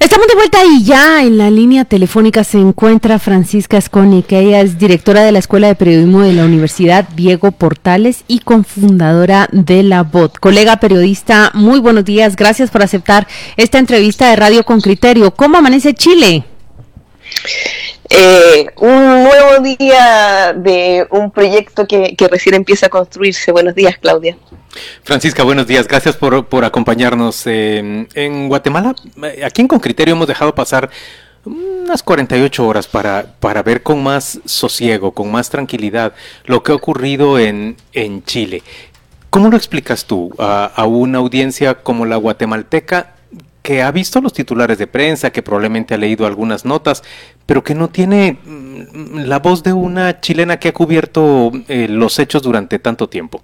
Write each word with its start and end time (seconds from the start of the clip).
Estamos 0.00 0.28
de 0.28 0.34
vuelta 0.36 0.58
y 0.64 0.84
ya 0.84 1.24
en 1.24 1.38
la 1.38 1.50
línea 1.50 1.84
telefónica 1.84 2.44
se 2.44 2.58
encuentra 2.58 3.18
Francisca 3.18 3.78
Asconi, 3.78 4.22
que 4.22 4.38
ella 4.38 4.60
es 4.60 4.78
directora 4.78 5.24
de 5.24 5.32
la 5.32 5.40
Escuela 5.40 5.66
de 5.66 5.74
Periodismo 5.74 6.20
de 6.20 6.34
la 6.34 6.44
Universidad 6.44 7.08
Diego 7.16 7.50
Portales 7.50 8.22
y 8.28 8.38
cofundadora 8.38 9.48
de 9.50 9.82
La 9.82 10.04
Bot. 10.04 10.38
Colega 10.38 10.78
periodista, 10.78 11.50
muy 11.52 11.80
buenos 11.80 12.04
días, 12.04 12.36
gracias 12.36 12.70
por 12.70 12.82
aceptar 12.82 13.26
esta 13.56 13.78
entrevista 13.78 14.30
de 14.30 14.36
Radio 14.36 14.64
con 14.64 14.80
Criterio. 14.80 15.34
¿Cómo 15.34 15.58
amanece 15.58 15.94
Chile? 15.94 16.44
Eh, 18.10 18.70
un 18.76 19.24
nuevo 19.24 19.62
día 19.62 20.54
de 20.56 21.06
un 21.10 21.30
proyecto 21.30 21.86
que, 21.86 22.14
recién 22.30 22.54
empieza 22.54 22.86
a 22.86 22.88
construirse. 22.88 23.52
Buenos 23.52 23.74
días, 23.74 23.98
Claudia. 23.98 24.36
Francisca, 25.02 25.42
buenos 25.42 25.66
días. 25.66 25.86
Gracias 25.86 26.16
por, 26.16 26.46
por 26.46 26.64
acompañarnos. 26.64 27.46
Eh, 27.46 28.06
en 28.14 28.48
Guatemala, 28.48 28.94
eh, 29.22 29.42
aquí 29.44 29.60
en 29.60 29.68
Con 29.68 29.80
Criterio 29.80 30.14
hemos 30.14 30.26
dejado 30.26 30.54
pasar 30.54 30.90
unas 31.44 32.02
48 32.02 32.66
horas 32.66 32.86
para, 32.86 33.34
para 33.40 33.62
ver 33.62 33.82
con 33.82 34.02
más 34.02 34.40
sosiego, 34.44 35.12
con 35.12 35.30
más 35.30 35.50
tranquilidad 35.50 36.14
lo 36.44 36.62
que 36.62 36.72
ha 36.72 36.74
ocurrido 36.74 37.38
en, 37.38 37.76
en 37.92 38.24
Chile. 38.24 38.62
¿Cómo 39.30 39.50
lo 39.50 39.56
explicas 39.56 40.06
tú 40.06 40.34
a 40.38 40.84
una 40.86 41.18
audiencia 41.18 41.74
como 41.74 42.06
la 42.06 42.16
guatemalteca 42.16 43.17
que 43.68 43.82
ha 43.82 43.90
visto 43.90 44.22
los 44.22 44.32
titulares 44.32 44.78
de 44.78 44.86
prensa, 44.86 45.28
que 45.28 45.42
probablemente 45.42 45.92
ha 45.92 45.98
leído 45.98 46.24
algunas 46.24 46.64
notas, 46.64 47.02
pero 47.44 47.62
que 47.62 47.74
no 47.74 47.88
tiene 47.90 48.38
mm, 48.42 49.24
la 49.26 49.40
voz 49.40 49.62
de 49.62 49.74
una 49.74 50.22
chilena 50.22 50.58
que 50.58 50.68
ha 50.68 50.72
cubierto 50.72 51.52
eh, 51.68 51.86
los 51.86 52.18
hechos 52.18 52.40
durante 52.42 52.78
tanto 52.78 53.10
tiempo? 53.10 53.42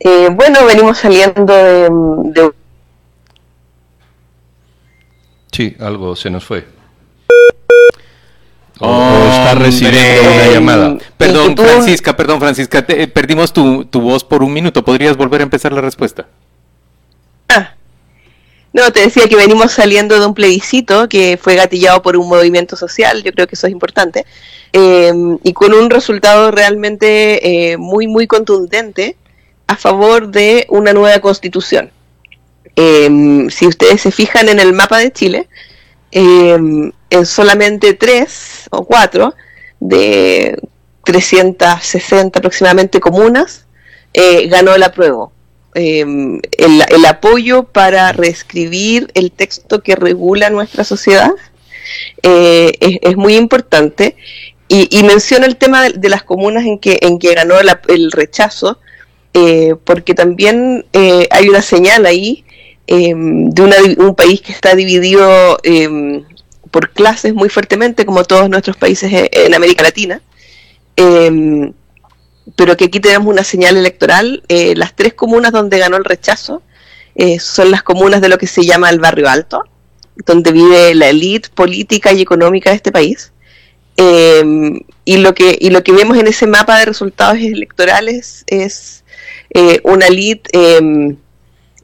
Eh, 0.00 0.28
bueno, 0.32 0.66
venimos 0.66 0.98
saliendo 0.98 1.46
de, 1.46 1.88
de, 2.34 2.50
Sí, 5.50 5.74
algo 5.80 6.14
se 6.14 6.28
nos 6.28 6.44
fue. 6.44 6.66
O, 8.80 8.86
o 8.86 9.28
está 9.30 9.54
recibiendo 9.54 10.30
una 10.30 10.46
llamada. 10.52 10.98
Perdón, 11.16 11.54
tú- 11.54 11.62
Francisca, 11.62 12.14
perdón, 12.14 12.38
Francisca, 12.38 12.84
te- 12.84 13.00
eh, 13.04 13.08
perdimos 13.08 13.54
tu, 13.54 13.86
tu 13.86 14.02
voz 14.02 14.24
por 14.24 14.42
un 14.42 14.52
minuto. 14.52 14.84
¿Podrías 14.84 15.16
volver 15.16 15.40
a 15.40 15.44
empezar 15.44 15.72
la 15.72 15.80
respuesta? 15.80 16.26
Ah. 17.48 17.72
No, 18.76 18.92
te 18.92 19.00
decía 19.00 19.26
que 19.26 19.36
venimos 19.36 19.72
saliendo 19.72 20.20
de 20.20 20.26
un 20.26 20.34
plebiscito 20.34 21.08
que 21.08 21.38
fue 21.40 21.54
gatillado 21.54 22.02
por 22.02 22.14
un 22.18 22.28
movimiento 22.28 22.76
social, 22.76 23.22
yo 23.22 23.32
creo 23.32 23.46
que 23.46 23.54
eso 23.54 23.66
es 23.66 23.72
importante, 23.72 24.26
eh, 24.74 25.14
y 25.42 25.52
con 25.54 25.72
un 25.72 25.88
resultado 25.88 26.50
realmente 26.50 27.72
eh, 27.72 27.78
muy, 27.78 28.06
muy 28.06 28.26
contundente 28.26 29.16
a 29.66 29.76
favor 29.76 30.28
de 30.28 30.66
una 30.68 30.92
nueva 30.92 31.18
constitución. 31.20 31.90
Eh, 32.76 33.46
si 33.48 33.66
ustedes 33.66 34.02
se 34.02 34.10
fijan 34.12 34.50
en 34.50 34.60
el 34.60 34.74
mapa 34.74 34.98
de 34.98 35.10
Chile, 35.10 35.48
eh, 36.12 36.58
en 37.10 37.26
solamente 37.26 37.94
tres 37.94 38.68
o 38.70 38.84
cuatro 38.84 39.34
de 39.80 40.58
360 41.04 42.38
aproximadamente 42.38 43.00
comunas, 43.00 43.64
eh, 44.12 44.48
ganó 44.48 44.74
el 44.74 44.82
apruebo. 44.82 45.32
Eh, 45.78 46.00
el, 46.56 47.04
apoyo 47.04 47.64
para 47.64 48.10
reescribir 48.12 49.10
el 49.14 49.30
texto 49.30 49.82
que 49.82 49.94
regula 49.94 50.48
nuestra 50.48 50.84
sociedad 50.84 51.30
eh, 52.22 52.72
es, 53.02 53.16
muy 53.16 53.36
importante 53.36 54.16
y, 54.68 54.88
y 54.90 55.02
menciona 55.04 55.46
el 55.46 55.56
tema 55.56 55.82
de, 55.90 56.08
las 56.08 56.22
comunas 56.22 56.64
en 56.64 56.78
que, 56.78 56.98
en 57.02 57.18
que 57.18 57.34
ganó 57.34 57.62
la- 57.62 57.82
el 57.88 58.10
rechazo, 58.10 58.80
eh, 59.34 59.74
porque 59.84 60.14
también 60.14 60.86
eh, 60.94 61.28
hay 61.30 61.48
una 61.50 61.60
señal 61.62 62.06
ahí 62.06 62.44
eh, 62.86 63.12
de 63.14 63.96
un 63.98 64.14
país 64.14 64.40
que 64.40 64.52
está 64.52 64.74
dividido 64.74 65.58
eh, 65.62 66.22
por 66.70 66.90
clases 66.92 67.34
muy 67.34 67.50
fuertemente, 67.50 68.06
como 68.06 68.24
todos 68.24 68.48
nuestros 68.48 68.78
países 68.78 69.10
en 69.12 69.54
América 69.54 69.82
Latina. 69.82 70.22
Pero 72.54 72.76
que 72.76 72.84
aquí 72.84 73.00
tenemos 73.00 73.26
una 73.26 73.42
señal 73.44 73.76
electoral. 73.76 74.42
Eh, 74.48 74.74
las 74.76 74.94
tres 74.94 75.14
comunas 75.14 75.52
donde 75.52 75.78
ganó 75.78 75.96
el 75.96 76.04
rechazo 76.04 76.62
eh, 77.16 77.38
son 77.40 77.70
las 77.70 77.82
comunas 77.82 78.20
de 78.20 78.28
lo 78.28 78.38
que 78.38 78.46
se 78.46 78.64
llama 78.64 78.88
el 78.90 79.00
barrio 79.00 79.28
alto, 79.28 79.64
donde 80.26 80.52
vive 80.52 80.94
la 80.94 81.08
élite 81.08 81.48
política 81.54 82.12
y 82.12 82.20
económica 82.22 82.70
de 82.70 82.76
este 82.76 82.92
país. 82.92 83.32
Eh, 83.96 84.44
y, 85.04 85.16
lo 85.16 85.34
que, 85.34 85.56
y 85.58 85.70
lo 85.70 85.82
que 85.82 85.92
vemos 85.92 86.18
en 86.18 86.26
ese 86.26 86.46
mapa 86.46 86.78
de 86.78 86.84
resultados 86.84 87.38
electorales 87.38 88.44
es 88.46 89.04
eh, 89.54 89.80
una 89.84 90.06
élite 90.06 90.50
eh, 90.52 91.16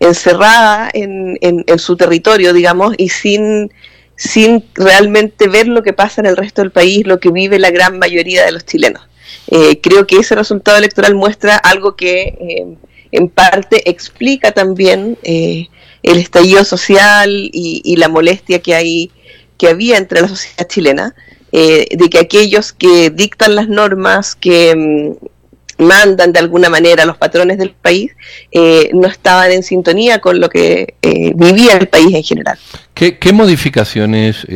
encerrada 0.00 0.90
en, 0.92 1.38
en- 1.40 1.64
en 1.66 1.78
su 1.78 1.96
territorio, 1.96 2.52
digamos, 2.52 2.94
y 2.98 3.08
sin, 3.08 3.72
sin 4.16 4.64
realmente 4.74 5.48
ver 5.48 5.68
lo 5.68 5.82
que 5.82 5.92
pasa 5.92 6.20
en 6.20 6.26
el 6.26 6.36
resto 6.36 6.60
del 6.62 6.70
país, 6.72 7.06
lo 7.06 7.18
que 7.20 7.30
vive 7.30 7.58
la 7.58 7.70
gran 7.70 7.98
mayoría 7.98 8.44
de 8.44 8.52
los 8.52 8.64
chilenos. 8.66 9.02
Eh, 9.48 9.80
creo 9.80 10.06
que 10.06 10.16
ese 10.16 10.34
resultado 10.34 10.78
electoral 10.78 11.14
muestra 11.14 11.56
algo 11.56 11.96
que 11.96 12.20
eh, 12.22 12.76
en 13.12 13.28
parte 13.28 13.88
explica 13.88 14.52
también 14.52 15.18
eh, 15.22 15.68
el 16.02 16.18
estallido 16.18 16.64
social 16.64 17.30
y, 17.52 17.82
y 17.84 17.96
la 17.96 18.08
molestia 18.08 18.60
que 18.60 18.74
hay 18.74 19.10
que 19.58 19.68
había 19.68 19.96
entre 19.96 20.22
la 20.22 20.28
sociedad 20.28 20.66
chilena, 20.66 21.14
eh, 21.52 21.86
de 21.96 22.10
que 22.10 22.18
aquellos 22.18 22.72
que 22.72 23.10
dictan 23.10 23.54
las 23.54 23.68
normas, 23.68 24.34
que 24.34 24.74
mm, 24.74 25.84
mandan 25.84 26.32
de 26.32 26.40
alguna 26.40 26.68
manera 26.68 27.04
los 27.04 27.16
patrones 27.16 27.58
del 27.58 27.70
país, 27.70 28.10
eh, 28.50 28.90
no 28.92 29.06
estaban 29.06 29.52
en 29.52 29.62
sintonía 29.62 30.18
con 30.18 30.40
lo 30.40 30.48
que 30.48 30.94
vivía 31.36 31.74
el 31.74 31.86
país 31.86 32.12
en 32.12 32.24
general. 32.24 32.58
¿Qué, 32.94 33.18
qué 33.18 33.32
modificaciones 33.32 34.46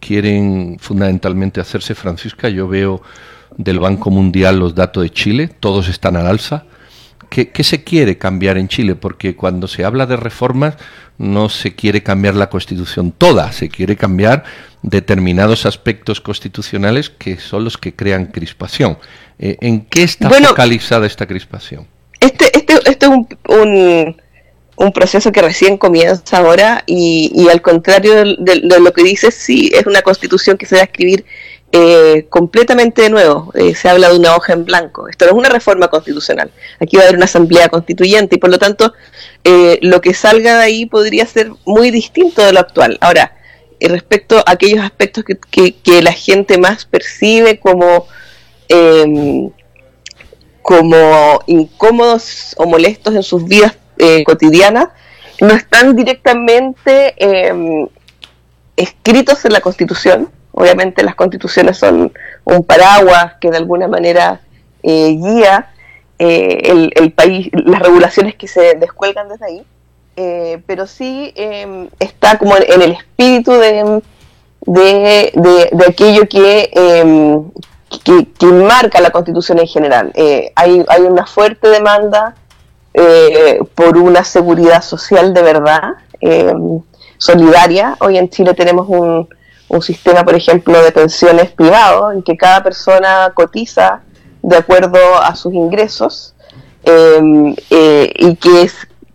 quieren 0.00 0.76
fundamentalmente 0.78 1.60
hacerse, 1.60 1.94
Francisca? 1.94 2.48
Yo 2.48 2.68
veo 2.68 3.02
del 3.58 3.78
Banco 3.80 4.10
Mundial 4.10 4.58
los 4.58 4.74
datos 4.74 5.02
de 5.02 5.10
Chile, 5.10 5.50
todos 5.60 5.88
están 5.88 6.16
al 6.16 6.26
alza. 6.26 6.64
¿Qué, 7.28 7.50
qué 7.50 7.62
se 7.62 7.84
quiere 7.84 8.16
cambiar 8.16 8.56
en 8.56 8.68
Chile? 8.68 8.94
Porque 8.94 9.36
cuando 9.36 9.68
se 9.68 9.84
habla 9.84 10.06
de 10.06 10.16
reformas 10.16 10.76
no 11.18 11.50
se 11.50 11.74
quiere 11.74 12.02
cambiar 12.02 12.34
la 12.36 12.48
constitución 12.48 13.12
toda, 13.12 13.52
se 13.52 13.68
quiere 13.68 13.96
cambiar 13.96 14.44
determinados 14.82 15.66
aspectos 15.66 16.20
constitucionales 16.22 17.10
que 17.10 17.36
son 17.38 17.64
los 17.64 17.76
que 17.76 17.94
crean 17.94 18.26
crispación. 18.26 18.96
Eh, 19.38 19.58
¿En 19.60 19.82
qué 19.82 20.04
está 20.04 20.28
Bueno, 20.28 20.48
focalizada 20.48 21.06
esta 21.06 21.26
crispación? 21.26 21.86
Este, 22.20 22.56
este, 22.56 22.74
este 22.88 23.06
es 23.06 23.12
un, 23.12 23.28
un, 23.48 24.16
un 24.76 24.92
proceso 24.92 25.30
que 25.32 25.42
recién 25.42 25.76
comienza 25.76 26.38
ahora 26.38 26.82
y, 26.86 27.30
y 27.34 27.48
al 27.48 27.60
contrario 27.60 28.14
de, 28.14 28.36
de- 28.38 28.60
de 28.62 28.80
lo 28.80 28.92
que 28.92 29.02
dices, 29.02 29.34
sí, 29.34 29.70
es 29.74 29.84
una 29.86 30.00
constitución 30.02 30.56
que 30.56 30.64
se 30.66 30.76
va 30.76 30.80
a 30.82 30.84
escribir 30.84 31.26
eh, 31.72 32.26
completamente 32.28 33.02
de 33.02 33.10
nuevo. 33.10 33.52
Eh, 33.54 33.74
se 33.74 33.88
habla 33.88 34.10
de 34.10 34.18
una 34.18 34.34
hoja 34.34 34.52
en 34.52 34.64
blanco. 34.64 35.08
Esto 35.08 35.26
no 35.26 35.32
es 35.32 35.38
una 35.38 35.48
reforma 35.48 35.88
constitucional. 35.88 36.50
Aquí 36.80 36.96
va 36.96 37.02
a 37.02 37.06
haber 37.06 37.16
una 37.16 37.26
asamblea 37.26 37.68
constituyente 37.68 38.36
y 38.36 38.38
por 38.38 38.50
lo 38.50 38.58
tanto 38.58 38.92
eh, 39.44 39.78
lo 39.82 40.00
que 40.00 40.14
salga 40.14 40.58
de 40.58 40.64
ahí 40.64 40.86
podría 40.86 41.26
ser 41.26 41.52
muy 41.64 41.90
distinto 41.90 42.44
de 42.44 42.52
lo 42.52 42.60
actual. 42.60 42.98
Ahora, 43.00 43.36
eh, 43.80 43.88
respecto 43.88 44.38
a 44.38 44.52
aquellos 44.52 44.84
aspectos 44.84 45.24
que, 45.24 45.74
que, 45.74 46.02
la 46.02 46.12
gente 46.12 46.58
más 46.58 46.84
percibe 46.84 47.58
como... 47.60 48.06
em, 48.68 49.50
como 50.62 51.40
incómodos 51.46 52.54
o 52.58 52.66
molestos 52.66 53.14
en 53.14 53.22
sus 53.22 53.42
vidas 53.46 53.78
cotidianas, 54.26 54.88
no 55.40 55.54
están 55.54 55.94
directamente 55.94 57.14
eh, 57.16 57.86
escritos 58.76 59.44
en 59.44 59.52
la 59.52 59.60
Constitución. 59.60 60.30
Obviamente 60.58 61.04
las 61.04 61.14
constituciones 61.14 61.78
son 61.78 62.12
un 62.44 62.64
paraguas 62.64 63.34
que 63.40 63.48
de 63.48 63.58
alguna 63.58 63.86
manera 63.86 64.40
eh, 64.82 65.16
guía 65.16 65.70
eh, 66.18 66.90
el, 66.96 67.12
país, 67.12 67.48
las 67.52 67.80
regulaciones 67.80 68.34
que 68.34 68.48
se 68.48 68.74
descuelgan 68.74 69.28
desde 69.28 69.46
ahí, 69.46 69.66
eh, 70.16 70.60
pero 70.66 70.88
sí 70.88 71.32
eh, 71.36 71.88
está 72.00 72.38
como 72.38 72.56
en, 72.56 72.82
el 72.82 72.90
espíritu 72.90 73.52
de, 73.52 74.02
de, 74.66 75.84
aquello 75.86 76.28
que, 76.28 76.70
eh, 76.74 77.40
que, 78.02 78.26
que 78.32 78.46
marca 78.46 79.00
la 79.00 79.10
Constitución 79.10 79.60
en 79.60 79.68
general. 79.68 80.10
Eh, 80.16 80.50
hay, 80.56 80.84
hay 80.88 81.02
una 81.02 81.24
fuerte 81.24 81.68
demanda 81.68 82.34
eh, 82.94 83.60
por 83.76 83.96
una 83.96 84.24
seguridad 84.24 84.82
social 84.82 85.32
de 85.32 85.42
verdad, 85.42 85.82
eh, 86.20 86.52
solidaria. 87.16 87.96
Hoy 88.00 88.18
en 88.18 88.28
Chile 88.28 88.54
tenemos 88.54 88.88
un, 88.88 89.28
un 89.68 89.82
sistema, 89.82 90.24
por 90.24 90.34
ejemplo, 90.34 90.82
de 90.82 90.92
pensiones 90.92 91.50
privado, 91.50 92.12
en 92.12 92.22
que 92.22 92.36
cada 92.36 92.62
persona 92.62 93.32
cotiza 93.34 94.02
de 94.42 94.56
acuerdo 94.56 94.98
a 95.20 95.34
sus 95.34 95.52
ingresos 95.52 96.34
eh, 96.84 97.54
eh, 97.70 98.12
y 98.16 98.36
que 98.36 98.70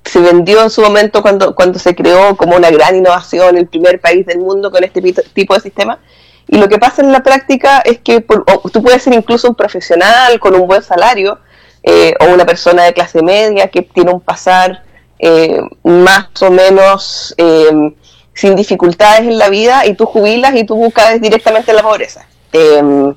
se 0.05 0.19
vendió 0.19 0.61
en 0.61 0.69
su 0.69 0.81
momento 0.81 1.21
cuando, 1.21 1.55
cuando 1.55 1.79
se 1.79 1.95
creó 1.95 2.35
como 2.35 2.55
una 2.55 2.69
gran 2.69 2.95
innovación, 2.95 3.57
el 3.57 3.67
primer 3.67 3.99
país 3.99 4.25
del 4.25 4.39
mundo 4.39 4.69
con 4.69 4.83
este 4.83 5.01
tipo 5.33 5.53
de 5.53 5.59
sistema. 5.59 5.99
Y 6.47 6.57
lo 6.57 6.67
que 6.67 6.77
pasa 6.77 7.01
en 7.01 7.11
la 7.11 7.23
práctica 7.23 7.79
es 7.79 7.99
que 7.99 8.21
tú 8.21 8.83
puedes 8.83 9.01
ser 9.01 9.13
incluso 9.13 9.47
un 9.47 9.55
profesional 9.55 10.39
con 10.39 10.55
un 10.55 10.67
buen 10.67 10.83
salario 10.83 11.39
eh, 11.81 12.13
o 12.19 12.33
una 12.33 12.45
persona 12.45 12.83
de 12.83 12.93
clase 12.93 13.21
media 13.21 13.69
que 13.69 13.81
tiene 13.81 14.11
un 14.11 14.19
pasar 14.19 14.83
eh, 15.19 15.61
más 15.83 16.27
o 16.41 16.51
menos 16.51 17.33
eh, 17.37 17.93
sin 18.33 18.55
dificultades 18.55 19.21
en 19.21 19.37
la 19.37 19.49
vida 19.49 19.85
y 19.85 19.93
tú 19.93 20.05
jubilas 20.05 20.55
y 20.55 20.65
tú 20.65 20.75
buscas 20.75 21.19
directamente 21.21 21.73
la 21.73 21.83
pobreza. 21.83 22.27
Em, 22.51 23.13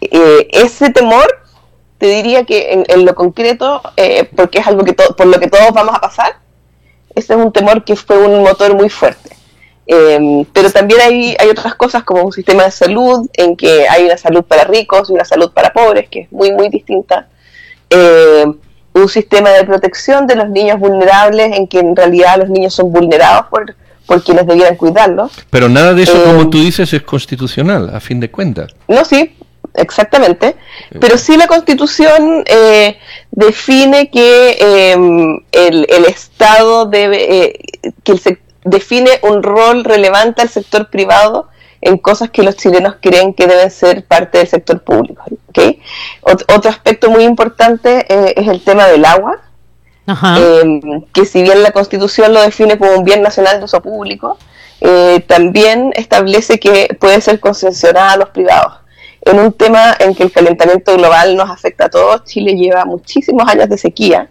ese 0.00 0.90
temor 0.90 1.26
te 1.98 2.06
diría 2.06 2.44
que 2.44 2.84
en, 2.88 3.04
lo 3.04 3.14
concreto, 3.14 3.82
eh, 3.96 4.28
porque 4.34 4.58
es 4.58 4.66
algo 4.66 4.84
que 4.84 4.94
por 4.94 5.26
lo 5.26 5.38
que 5.38 5.48
todos 5.48 5.72
vamos 5.72 5.94
a 5.94 6.00
pasar, 6.00 6.36
ese 7.14 7.34
es 7.34 7.38
un 7.38 7.52
temor 7.52 7.84
que 7.84 7.96
fue 7.96 8.18
un 8.18 8.42
motor 8.42 8.74
muy 8.74 8.88
fuerte. 8.88 9.36
Em, 9.86 10.44
pero 10.52 10.70
también 10.70 11.00
hay, 11.00 11.36
hay 11.38 11.48
otras 11.48 11.74
cosas 11.74 12.04
como 12.04 12.22
un 12.22 12.32
sistema 12.32 12.64
de 12.64 12.70
salud 12.70 13.28
en 13.34 13.56
que 13.56 13.88
hay 13.88 14.04
una 14.04 14.16
salud 14.16 14.44
para 14.44 14.64
ricos 14.64 15.10
y 15.10 15.12
una 15.12 15.24
salud 15.24 15.50
para 15.52 15.72
pobres, 15.72 16.08
que 16.08 16.20
es 16.20 16.32
muy, 16.32 16.52
muy 16.52 16.68
distinta. 16.68 17.28
Em, 17.90 18.56
un 18.92 19.08
sistema 19.08 19.50
de 19.50 19.64
protección 19.64 20.26
de 20.26 20.36
los 20.36 20.48
niños 20.48 20.78
vulnerables 20.78 21.56
en 21.56 21.66
que 21.66 21.80
en 21.80 21.94
realidad 21.94 22.38
los 22.38 22.48
niños 22.48 22.74
son 22.74 22.92
vulnerados 22.92 23.46
por, 23.48 23.74
por 24.10 24.24
quienes 24.24 24.44
debieran 24.44 24.74
cuidarlos. 24.74 25.30
Pero 25.50 25.68
nada 25.68 25.94
de 25.94 26.02
eso, 26.02 26.20
como 26.24 26.40
em, 26.40 26.50
tú 26.50 26.58
dices, 26.58 26.92
es 26.92 27.02
constitucional, 27.02 27.94
a 27.94 28.00
fin 28.00 28.18
de 28.18 28.28
cuentas. 28.28 28.74
No, 28.88 29.04
sí, 29.04 29.36
exactamente, 29.74 30.56
pero 31.00 31.16
sí 31.16 31.36
la 31.36 31.46
Constitución 31.46 32.42
eh, 32.46 32.98
define 33.30 34.10
que 34.10 34.56
em, 34.58 35.40
el, 35.52 35.86
Estado 36.06 36.86
debe, 36.86 37.46
eh, 37.46 37.60
que 38.02 38.38
define 38.64 39.10
un 39.22 39.44
rol 39.44 39.84
relevante 39.84 40.42
al 40.42 40.48
sector 40.48 40.90
privado 40.90 41.46
en 41.80 41.96
cosas 41.96 42.30
que 42.30 42.42
los 42.42 42.56
chilenos 42.56 42.96
creen 43.00 43.32
que 43.32 43.46
deben 43.46 43.70
ser 43.70 44.04
parte 44.06 44.38
del 44.38 44.48
sector 44.48 44.82
público. 44.82 45.22
¿okay? 45.50 45.80
otro 46.22 46.68
aspecto 46.68 47.12
muy 47.12 47.22
importante 47.22 48.06
eh, 48.08 48.34
es 48.36 48.48
el 48.48 48.60
tema 48.64 48.88
del 48.88 49.04
agua, 49.04 49.40
em, 50.62 51.02
que 51.12 51.24
si 51.24 51.42
bien 51.42 51.62
la 51.62 51.72
Constitución 51.72 52.32
lo 52.32 52.40
define 52.40 52.78
como 52.78 52.92
un 52.92 53.04
bien 53.04 53.22
nacional 53.22 53.58
de 53.58 53.64
uso 53.64 53.80
público, 53.80 54.38
también 55.26 55.92
establece 55.94 56.58
que 56.58 56.96
puede 56.98 57.20
ser 57.20 57.38
concesionada 57.38 58.12
a 58.12 58.16
los 58.16 58.30
privados 58.30 58.80
en 59.22 59.38
un 59.38 59.52
tema 59.52 59.94
en 59.98 60.14
que 60.14 60.22
el 60.22 60.32
calentamiento 60.32 60.96
global 60.96 61.36
nos 61.36 61.50
afecta 61.50 61.86
a 61.86 61.90
todos. 61.90 62.24
Chile 62.24 62.54
lleva 62.54 62.84
muchísimos 62.84 63.46
años 63.48 63.68
de 63.68 63.78
sequía 63.78 64.28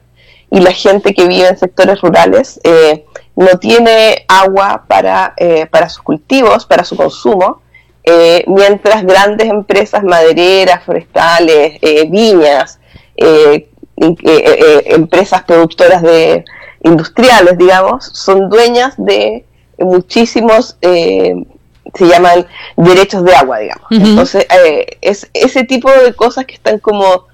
y 0.52 0.60
la 0.62 0.72
gente 0.72 1.14
que 1.14 1.28
vive 1.28 1.48
en 1.48 1.58
sectores 1.58 2.02
rurales 2.02 2.60
eh, 2.64 3.06
no 3.36 3.60
tiene 3.60 4.26
agua 4.28 4.86
para, 4.88 5.34
eh, 5.38 5.68
para 5.68 5.90
sus 5.90 6.02
cultivos, 6.02 6.66
para 6.66 6.84
su 6.84 6.96
consumo, 6.96 7.62
eh, 8.04 8.44
mientras 8.48 9.04
grandes 9.04 9.48
empresas 9.48 10.04
madereras, 10.04 10.84
forestales, 10.84 11.80
viñas, 12.10 12.80
empresas 14.00 15.44
productoras 15.44 16.02
de 16.02 16.46
industriales, 16.84 17.58
digamos, 17.58 18.06
son 18.14 18.50
dueñas 18.50 18.94
de 18.98 19.46
muchísimos 19.78 20.78
se 21.94 22.08
llaman 22.08 22.48
derechos 22.78 23.24
de 23.24 23.36
agua, 23.36 23.60
digamos. 23.60 23.86
Entonces, 23.90 24.46
eh, 24.50 24.86
es 25.02 25.30
ese 25.34 25.64
tipo 25.64 25.92
de 25.92 26.14
cosas 26.14 26.46
que 26.46 26.56
están 26.56 26.80
como 26.80 27.26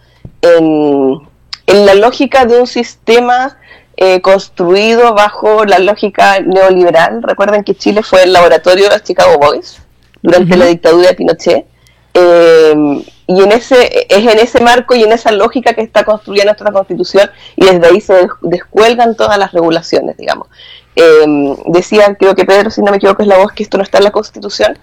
en, 0.41 1.21
la 1.67 1.95
lógica 1.95 2.45
de 2.45 2.59
un 2.59 2.67
sistema 2.67 3.57
eh, 3.97 4.21
construido 4.21 5.13
bajo 5.13 5.65
la 5.65 5.79
lógica 5.79 6.39
neoliberal. 6.39 7.23
Recuerden 7.23 7.63
que 7.63 7.75
Chile 7.75 8.03
fue 8.03 8.23
el 8.23 8.33
laboratorio 8.33 8.89
de 8.89 9.01
Chicago 9.01 9.37
Boys 9.39 9.79
durante 10.21 10.55
la 10.57 10.65
dictadura 10.65 11.09
de 11.09 11.15
Pinochet. 11.15 11.65
Eh, 12.13 13.03
y 13.27 13.41
en 13.41 13.51
ese 13.51 14.07
es 14.09 14.19
en 14.19 14.39
ese 14.39 14.61
marco 14.61 14.95
y 14.95 15.03
en 15.03 15.11
esa 15.11 15.31
lógica 15.31 15.73
que 15.73 15.81
está 15.81 16.03
construida 16.03 16.45
nuestra 16.45 16.71
constitución 16.71 17.29
y 17.55 17.65
desde 17.65 17.87
ahí 17.87 18.01
se 18.01 18.27
descuelgan 18.41 19.15
todas 19.15 19.37
las 19.37 19.51
regulaciones, 19.51 20.15
digamos. 20.17 20.47
Eh, 20.95 21.55
decía, 21.67 22.15
creo 22.15 22.35
que 22.35 22.45
Pedro, 22.45 22.69
si 22.69 22.81
no 22.81 22.91
me 22.91 22.97
equivoco, 22.97 23.21
es 23.21 23.27
la 23.27 23.37
voz 23.37 23.51
que 23.51 23.63
esto 23.63 23.77
no 23.77 23.83
está 23.83 23.97
en 23.97 24.05
la 24.05 24.11
Constitución. 24.11 24.77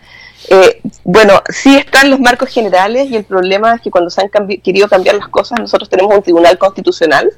Eh, 0.48 0.80
bueno, 1.04 1.40
sí 1.48 1.76
están 1.76 2.10
los 2.10 2.20
marcos 2.20 2.50
generales 2.50 3.08
y 3.08 3.16
el 3.16 3.24
problema 3.24 3.74
es 3.74 3.80
que 3.80 3.90
cuando 3.90 4.10
se 4.10 4.20
han 4.20 4.28
querido 4.28 4.88
cambiar 4.88 5.14
las 5.14 5.28
cosas, 5.28 5.58
nosotros 5.60 5.88
tenemos 5.88 6.14
un 6.14 6.22
tribunal 6.22 6.58
constitucional 6.58 7.30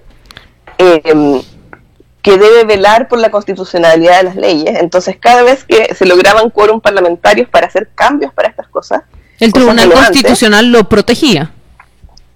eh, 0.79 1.43
que 2.23 2.39
debe 2.39 2.65
velar 2.65 3.07
por 3.07 3.19
la 3.19 3.31
constitucionalidad 3.31 4.19
de 4.19 4.23
las 4.25 4.37
leyes. 4.37 4.81
Entonces, 4.81 5.19
cada 5.21 5.43
vez 5.43 5.65
que 5.65 5.95
se 5.95 6.07
lograban 6.07 6.49
quórum 6.51 6.81
parlamentarios 6.81 7.49
para 7.51 7.67
hacer 7.67 7.91
cambios 7.95 8.33
para 8.33 8.49
estas 8.49 8.67
cosas, 8.69 9.03
el 9.45 9.53
Tribunal 9.53 9.93
Constitucional 9.93 10.73
lo 10.73 10.89
protegía. 10.89 11.53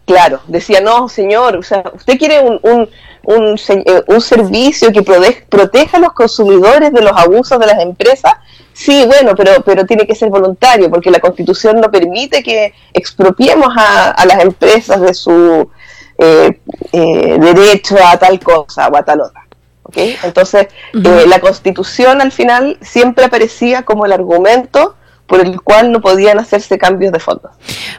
Claro, 0.09 0.41
decía, 0.47 0.81
no, 0.81 1.09
señor, 1.09 1.57
o 1.57 1.63
sea, 1.63 1.85
usted 1.95 2.19
quiere 2.19 2.41
un, 2.41 2.59
un, 2.63 2.89
un, 3.25 3.61
eh, 3.69 4.03
un 4.07 4.21
servicio 4.23 4.91
que 4.91 5.03
proteja 5.03 5.99
a 5.99 6.01
los 6.01 6.15
consumidores 6.15 6.93
de 6.95 7.03
los 7.03 7.13
abusos 7.13 7.59
de 7.59 7.67
las 7.67 7.79
empresas. 7.81 8.33
Sí, 8.73 9.05
bueno, 9.07 9.35
pero, 9.37 9.63
pero 9.67 9.85
tiene 9.85 10.07
que 10.07 10.15
ser 10.15 10.31
voluntario, 10.31 10.89
porque 10.89 11.11
la 11.11 11.21
Constitución 11.21 11.79
no 11.79 11.91
permite 11.91 12.43
que 12.43 12.73
expropiemos 12.95 13.69
a, 13.77 14.25
las 14.25 14.43
empresas 14.43 14.99
de 15.01 15.13
su 15.13 15.69
eh, 16.17 16.59
eh, 16.93 17.37
derecho 17.39 17.97
a 18.03 18.17
tal 18.17 18.41
cosa 18.41 18.89
o 18.89 18.97
a 18.97 19.03
tal 19.03 19.21
otra. 19.21 19.47
¿okay? 19.83 20.17
Entonces, 20.23 20.69
la 20.93 21.39
Constitución 21.41 22.23
al 22.23 22.33
final 22.33 22.79
siempre 22.81 23.27
aparecía 23.27 23.83
como 23.83 24.07
el 24.07 24.13
argumento 24.13 24.95
por 25.29 25.41
el 25.41 25.61
cual 25.61 25.93
no 25.93 26.01
podían 26.01 26.41
hacerse 26.41 26.79
cambios 26.79 27.13
de 27.13 27.21
fondo. 27.21 27.51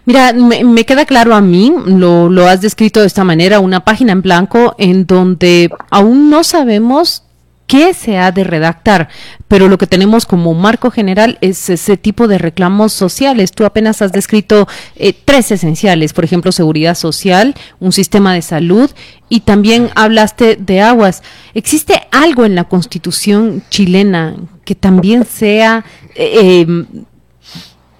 Mira, 0.03 0.33
me, 0.33 0.83
queda 0.83 1.05
claro 1.05 1.35
a 1.35 1.41
mí, 1.41 1.71
lo, 1.85 2.27
lo 2.27 2.47
has 2.47 2.59
descrito 2.59 2.99
de 2.99 3.07
esta 3.07 3.23
manera, 3.23 3.59
una 3.59 3.85
página 3.85 4.11
en 4.11 4.21
blanco 4.21 4.75
en 4.79 5.05
donde 5.05 5.69
aún 5.91 6.31
no 6.31 6.43
sabemos 6.43 7.23
qué 7.69 7.93
se 7.93 8.17
ha 8.17 8.31
de 8.31 8.43
redactar, 8.43 9.09
pero 9.47 9.69
lo 9.69 9.77
que 9.77 9.85
tenemos 9.85 10.25
como 10.25 10.55
marco 10.55 10.89
general 10.89 11.37
es 11.39 11.69
ese 11.69 11.97
tipo 11.97 12.27
de 12.27 12.39
reclamos 12.39 12.93
sociales. 12.93 13.51
Tú 13.51 13.63
apenas 13.63 14.01
has 14.01 14.11
descrito 14.11 14.67
eh, 14.95 15.13
tres 15.13 15.51
esenciales, 15.51 16.13
por 16.13 16.23
ejemplo, 16.23 16.51
seguridad 16.51 16.95
social, 16.95 17.53
un 17.79 17.91
sistema 17.91 18.33
de 18.33 18.41
salud 18.41 18.89
y 19.29 19.41
también 19.41 19.91
hablaste 19.93 20.55
de 20.55 20.81
aguas. 20.81 21.21
¿Existe 21.53 22.01
algo 22.11 22.43
en 22.43 22.55
la 22.55 22.63
constitución 22.63 23.61
chilena 23.69 24.35
que 24.65 24.73
también 24.73 25.25
sea 25.25 25.85
eh, 26.15 26.61
em, 26.61 26.87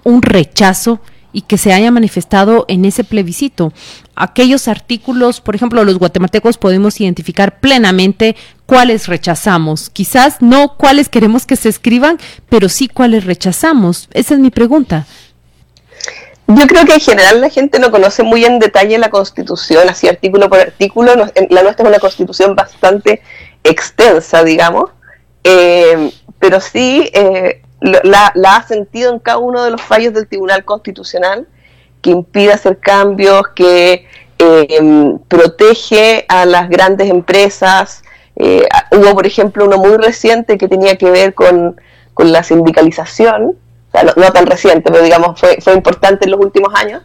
un 0.04 0.22
rechazo 0.22 1.00
y 1.32 1.42
que 1.42 1.58
se 1.58 1.72
haya 1.72 1.90
manifestado 1.90 2.64
en 2.68 2.84
ese 2.84 3.04
plebiscito. 3.04 3.72
Aquellos 4.16 4.68
artículos, 4.68 5.40
por 5.40 5.54
ejemplo, 5.54 5.84
los 5.84 5.98
guatemaltecos 5.98 6.58
podemos 6.58 7.00
identificar 7.00 7.60
plenamente 7.60 8.36
cuáles 8.66 9.06
rechazamos. 9.06 9.90
Quizás 9.90 10.40
no 10.40 10.76
cuáles 10.76 11.08
queremos 11.08 11.46
que 11.46 11.56
se 11.56 11.68
escriban, 11.68 12.18
pero 12.48 12.68
sí 12.68 12.88
cuáles 12.88 13.24
rechazamos. 13.24 14.08
Esa 14.12 14.34
es 14.34 14.40
mi 14.40 14.50
pregunta. 14.50 15.06
Yo 16.48 16.66
creo 16.66 16.84
que 16.84 16.94
en 16.94 17.00
general 17.00 17.40
la 17.40 17.48
gente 17.48 17.78
no 17.78 17.92
conoce 17.92 18.24
muy 18.24 18.44
en 18.44 18.58
detalle 18.58 18.98
la 18.98 19.10
Constitución, 19.10 19.88
así 19.88 20.08
artículo 20.08 20.48
por 20.48 20.58
artículo. 20.58 21.14
La 21.14 21.62
nuestra 21.62 21.84
es 21.84 21.88
una 21.88 22.00
Constitución 22.00 22.56
bastante 22.56 23.22
extensa, 23.62 24.42
digamos, 24.42 24.90
eh, 25.44 26.10
pero 26.40 26.60
sí 26.60 27.08
eh, 27.12 27.62
la, 27.80 28.32
ha 28.56 28.62
sentido 28.66 29.12
en 29.12 29.18
cada 29.18 29.38
uno 29.38 29.64
de 29.64 29.70
los 29.70 29.82
fallos 29.82 30.12
del 30.14 30.28
Tribunal 30.28 30.64
Constitucional, 30.64 31.46
que 32.02 32.10
impide 32.10 32.52
hacer 32.52 32.78
cambios, 32.78 33.42
que 33.54 34.06
em, 34.38 35.18
protege 35.28 36.24
a 36.28 36.46
las 36.46 36.68
grandes 36.68 37.10
empresas. 37.10 38.02
Eh, 38.36 38.66
hubo, 38.92 39.14
por 39.14 39.26
ejemplo, 39.26 39.66
uno 39.66 39.78
muy 39.78 39.96
reciente 39.96 40.56
que 40.56 40.68
tenía 40.68 40.96
que 40.96 41.10
ver 41.10 41.34
con, 41.34 41.80
la 42.18 42.42
sindicalización, 42.42 43.56
no, 44.16 44.32
tan 44.32 44.44
reciente, 44.44 44.90
pero 44.92 45.02
digamos 45.02 45.40
fue, 45.40 45.56
fue 45.62 45.72
importante 45.72 46.26
en 46.26 46.32
los 46.32 46.40
últimos 46.40 46.74
años, 46.74 47.02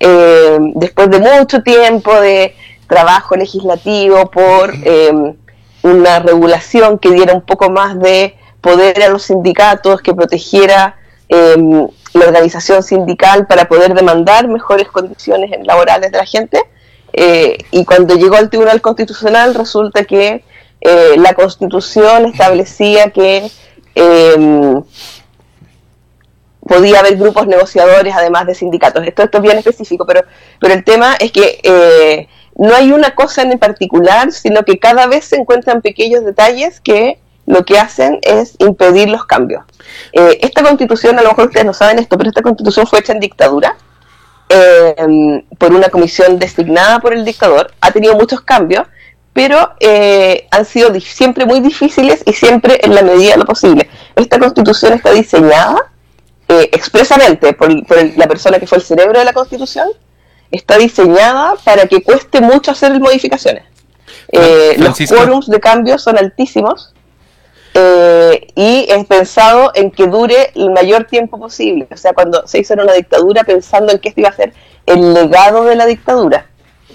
em, 0.00 0.72
después 0.74 1.10
de 1.10 1.18
mucho 1.18 1.62
tiempo 1.62 2.18
de 2.18 2.54
trabajo 2.88 3.36
legislativo 3.36 4.30
por 4.30 4.72
em, 4.84 5.34
una 5.82 6.18
regulación 6.20 6.98
que 6.98 7.10
diera 7.10 7.34
un 7.34 7.42
poco 7.42 7.68
más 7.68 7.98
de 7.98 8.36
poder 8.64 9.02
a 9.02 9.10
los 9.10 9.24
sindicatos, 9.24 10.00
que 10.00 10.14
protegiera 10.14 10.96
em, 11.28 11.86
la 12.14 12.24
organización 12.24 12.82
sindical 12.82 13.46
para 13.46 13.66
poder 13.66 13.92
demandar 13.92 14.48
mejores 14.48 14.88
condiciones 14.88 15.50
laborales 15.64 16.10
de 16.10 16.16
la 16.16 16.24
gente. 16.24 16.58
Eh, 17.12 17.58
y 17.70 17.84
cuando 17.84 18.14
llegó 18.16 18.36
al 18.36 18.48
Tribunal 18.48 18.80
Constitucional 18.80 19.54
resulta 19.54 20.04
que 20.04 20.44
eh, 20.80 21.14
la 21.18 21.34
Constitución 21.34 22.24
establecía 22.24 23.10
que 23.10 23.50
em, 23.94 24.82
podía 26.66 27.00
haber 27.00 27.18
grupos 27.18 27.46
negociadores 27.46 28.14
además 28.16 28.46
de 28.46 28.54
sindicatos. 28.54 29.06
Esto, 29.06 29.24
esto 29.24 29.38
es 29.38 29.42
bien 29.42 29.58
específico, 29.58 30.06
pero, 30.06 30.22
pero 30.58 30.72
el 30.72 30.84
tema 30.84 31.16
es 31.20 31.32
que 31.32 31.60
eh, 31.62 32.28
no 32.56 32.74
hay 32.74 32.92
una 32.92 33.14
cosa 33.14 33.42
en 33.42 33.58
particular, 33.58 34.32
sino 34.32 34.62
que 34.62 34.78
cada 34.78 35.06
vez 35.06 35.26
se 35.26 35.36
encuentran 35.36 35.82
pequeños 35.82 36.24
detalles 36.24 36.80
que 36.80 37.18
lo 37.46 37.64
que 37.64 37.78
hacen 37.78 38.18
es 38.22 38.54
impedir 38.58 39.08
los 39.08 39.24
cambios. 39.26 39.64
Eh, 40.12 40.38
esta 40.42 40.62
constitución, 40.62 41.18
a 41.18 41.22
lo 41.22 41.30
mejor 41.30 41.46
ustedes 41.46 41.66
no 41.66 41.74
saben 41.74 41.98
esto, 41.98 42.16
pero 42.16 42.30
esta 42.30 42.42
constitución 42.42 42.86
fue 42.86 43.00
hecha 43.00 43.12
en 43.12 43.20
dictadura 43.20 43.76
eh, 44.48 45.44
por 45.58 45.72
una 45.72 45.88
comisión 45.88 46.38
designada 46.38 47.00
por 47.00 47.14
el 47.14 47.24
dictador, 47.24 47.72
ha 47.80 47.90
tenido 47.90 48.14
muchos 48.14 48.40
cambios, 48.40 48.86
pero 49.32 49.72
eh, 49.80 50.46
han 50.50 50.64
sido 50.64 50.94
siempre 51.00 51.44
muy 51.44 51.60
difíciles 51.60 52.22
y 52.24 52.32
siempre 52.32 52.78
en 52.82 52.94
la 52.94 53.02
medida 53.02 53.32
de 53.32 53.38
lo 53.38 53.44
posible. 53.44 53.88
Esta 54.14 54.38
constitución 54.38 54.92
está 54.92 55.12
diseñada 55.12 55.90
expresamente 56.46 57.52
por, 57.54 57.68
la 58.16 58.28
persona 58.28 58.60
que 58.60 58.66
fue 58.66 58.78
el 58.78 58.84
cerebro 58.84 59.18
de 59.18 59.24
la 59.24 59.32
constitución, 59.32 59.88
está 60.52 60.78
diseñada 60.78 61.54
para 61.64 61.86
que 61.86 62.00
cueste 62.00 62.40
mucho 62.40 62.70
hacer 62.70 62.98
modificaciones. 63.00 63.64
los 64.76 64.98
quórums 65.08 65.48
de 65.48 65.58
cambio 65.58 65.98
son 65.98 66.16
altísimos 66.16 66.94
eh, 67.74 68.46
y 68.54 68.86
es 68.88 69.04
pensado 69.06 69.72
en 69.74 69.90
que 69.90 70.06
dure 70.06 70.52
el 70.54 70.70
mayor 70.70 71.04
tiempo 71.04 71.38
posible. 71.38 71.88
O 71.90 71.96
sea, 71.96 72.12
cuando 72.12 72.46
se 72.46 72.60
hizo 72.60 72.74
en 72.74 72.80
una 72.80 72.92
dictadura 72.92 73.42
pensando 73.42 73.92
en 73.92 73.98
que 73.98 74.10
esto 74.10 74.20
iba 74.20 74.30
a 74.30 74.36
ser 74.36 74.52
el 74.86 75.12
legado 75.12 75.64
de 75.64 75.74
la 75.74 75.86
dictadura. 75.86 76.46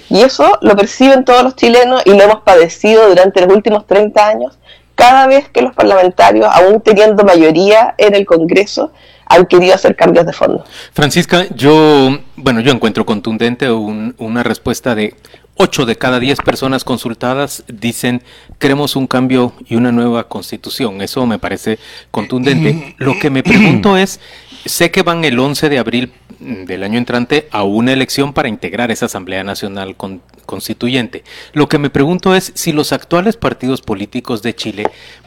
Y 0.09 0.21
eso 0.21 0.57
lo 0.61 0.75
perciben 0.75 1.25
todos 1.25 1.43
los 1.43 1.55
chilenos 1.55 2.01
y 2.05 2.11
lo 2.11 2.23
hemos 2.23 2.41
padecido 2.41 3.09
durante 3.09 3.41
los 3.41 3.53
últimos 3.53 3.85
30 3.85 4.27
años, 4.27 4.57
cada 4.95 5.27
vez 5.27 5.49
que 5.49 5.61
los 5.61 5.75
parlamentarios, 5.75 6.47
aún 6.51 6.81
teniendo 6.81 7.23
mayoría 7.23 7.93
en 7.97 8.15
el 8.15 8.25
Congreso, 8.25 8.91
han 9.25 9.45
querido 9.45 9.75
hacer 9.75 9.95
cambios 9.95 10.25
de 10.25 10.33
fondo. 10.33 10.65
Francisca, 10.93 11.45
yo, 11.55 12.17
bueno, 12.35 12.61
yo 12.61 12.71
encuentro 12.71 13.05
contundente 13.05 13.69
una 13.69 14.43
respuesta 14.43 14.95
de 14.95 15.13
8 15.61 15.85
de 15.85 15.97
cada 15.97 16.21
10 16.21 16.39
personas 16.39 16.85
consultadas 16.85 17.65
dicen 17.67 18.23
queremos 18.59 18.95
un 18.95 19.07
cambio 19.07 19.51
y 19.67 19.75
una 19.75 19.91
nueva 19.91 20.29
constitución. 20.29 21.01
Eso 21.01 21.25
me 21.25 21.37
parece 21.37 21.79
contundente. 22.11 22.95
Lo 22.97 23.19
que 23.19 23.29
me 23.29 23.43
pregunto 23.43 23.97
es, 23.97 24.21
sé 24.65 24.89
que 24.89 25.03
van 25.03 25.25
el 25.25 25.37
11 25.37 25.67
de 25.67 25.77
abril 25.77 26.13
del 26.39 26.83
año 26.83 26.97
entrante 26.97 27.49
a 27.51 27.63
una 27.63 27.91
elección 27.91 28.31
para 28.31 28.47
integrar 28.47 28.89
esa 28.89 29.07
Asamblea 29.07 29.43
Nacional 29.43 29.97
Constituyente. 30.45 31.25
Lo 31.51 31.67
que 31.67 31.77
me 31.77 31.89
pregunto 31.89 32.35
es 32.35 32.53
si 32.55 32.71
los 32.71 32.93
actuales 32.93 33.35
partidos 33.35 33.81
políticos 33.81 34.41
de 34.41 34.55
Chile 34.55 34.85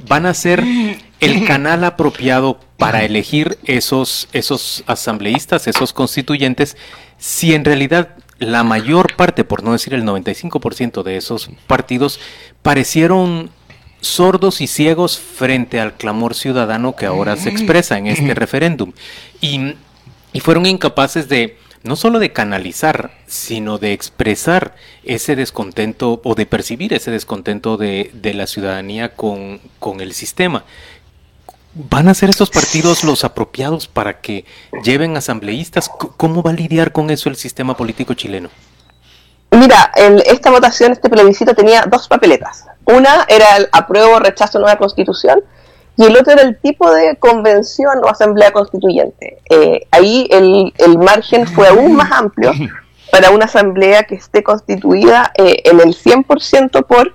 van 0.08 0.24
a 0.24 0.32
ser 0.32 0.64
el 1.20 1.44
canal 1.46 1.84
apropiado 1.84 2.58
para 2.78 3.04
elegir 3.04 3.58
esos, 3.64 4.30
esos 4.32 4.82
asambleístas, 4.86 5.66
esos 5.66 5.92
constituyentes, 5.92 6.78
si 7.18 7.54
en 7.54 7.66
realidad 7.66 8.16
la 8.42 8.64
mayor 8.64 9.16
parte, 9.16 9.44
por 9.44 9.62
no 9.62 9.72
decir 9.72 9.94
el 9.94 10.04
95% 10.04 11.02
de 11.02 11.16
esos 11.16 11.50
partidos, 11.66 12.20
parecieron 12.62 13.50
sordos 14.00 14.60
y 14.60 14.66
ciegos 14.66 15.18
frente 15.18 15.80
al 15.80 15.94
clamor 15.94 16.34
ciudadano 16.34 16.96
que 16.96 17.06
ahora 17.06 17.36
se 17.36 17.48
expresa 17.48 17.96
en 17.96 18.08
este 18.08 18.34
referéndum. 18.34 18.92
Y, 19.40 19.74
fueron 20.40 20.66
incapaces 20.66 21.28
de 21.28 21.58
no 21.82 21.94
solo 21.94 22.18
de 22.18 22.32
canalizar, 22.32 23.12
sino 23.26 23.78
de 23.78 23.92
expresar 23.92 24.74
ese 25.04 25.36
descontento 25.36 26.20
o 26.24 26.34
de 26.34 26.46
percibir 26.46 26.94
ese 26.94 27.10
descontento 27.10 27.76
de, 27.76 28.10
de 28.14 28.34
la 28.34 28.46
ciudadanía 28.46 29.14
con, 29.14 29.60
con 29.78 30.00
el 30.00 30.14
sistema. 30.14 30.64
¿Van 31.74 32.08
a 32.08 32.14
ser 32.14 32.28
estos 32.28 32.50
partidos 32.50 33.02
los 33.02 33.24
apropiados 33.24 33.88
para 33.88 34.20
que 34.20 34.44
lleven 34.84 35.16
asambleístas? 35.16 35.88
¿Cómo 35.88 36.42
va 36.42 36.50
a 36.50 36.54
lidiar 36.54 36.92
con 36.92 37.08
eso 37.08 37.30
el 37.30 37.36
sistema 37.36 37.76
político 37.76 38.12
chileno? 38.12 38.50
Mira, 39.52 39.90
esta 40.26 40.50
votación, 40.50 40.92
este 40.92 41.08
plebiscito 41.08 41.54
tenía 41.54 41.84
dos 41.86 42.08
papeletas. 42.08 42.66
Una 42.84 43.24
era 43.28 43.56
el 43.56 43.68
apruebo 43.72 44.16
o 44.16 44.18
rechazo 44.18 44.58
nueva 44.58 44.76
constitución 44.76 45.40
y 45.96 46.04
el 46.04 46.16
otro 46.16 46.32
era 46.32 46.42
el 46.42 46.58
tipo 46.58 46.90
de 46.92 47.16
convención 47.16 47.98
o 48.02 48.08
asamblea 48.08 48.52
constituyente. 48.52 49.38
Eh, 49.48 49.86
ahí 49.90 50.28
el, 50.30 50.98
margen 50.98 51.46
fue 51.46 51.68
aún 51.68 51.96
más 51.96 52.12
amplio 52.12 52.52
para 53.12 53.30
una 53.30 53.46
asamblea 53.46 54.04
que 54.04 54.14
esté 54.14 54.42
constituida 54.42 55.32
eh, 55.36 55.62
en 55.64 55.80
el 55.80 55.94
100% 55.94 56.86
por 56.86 57.14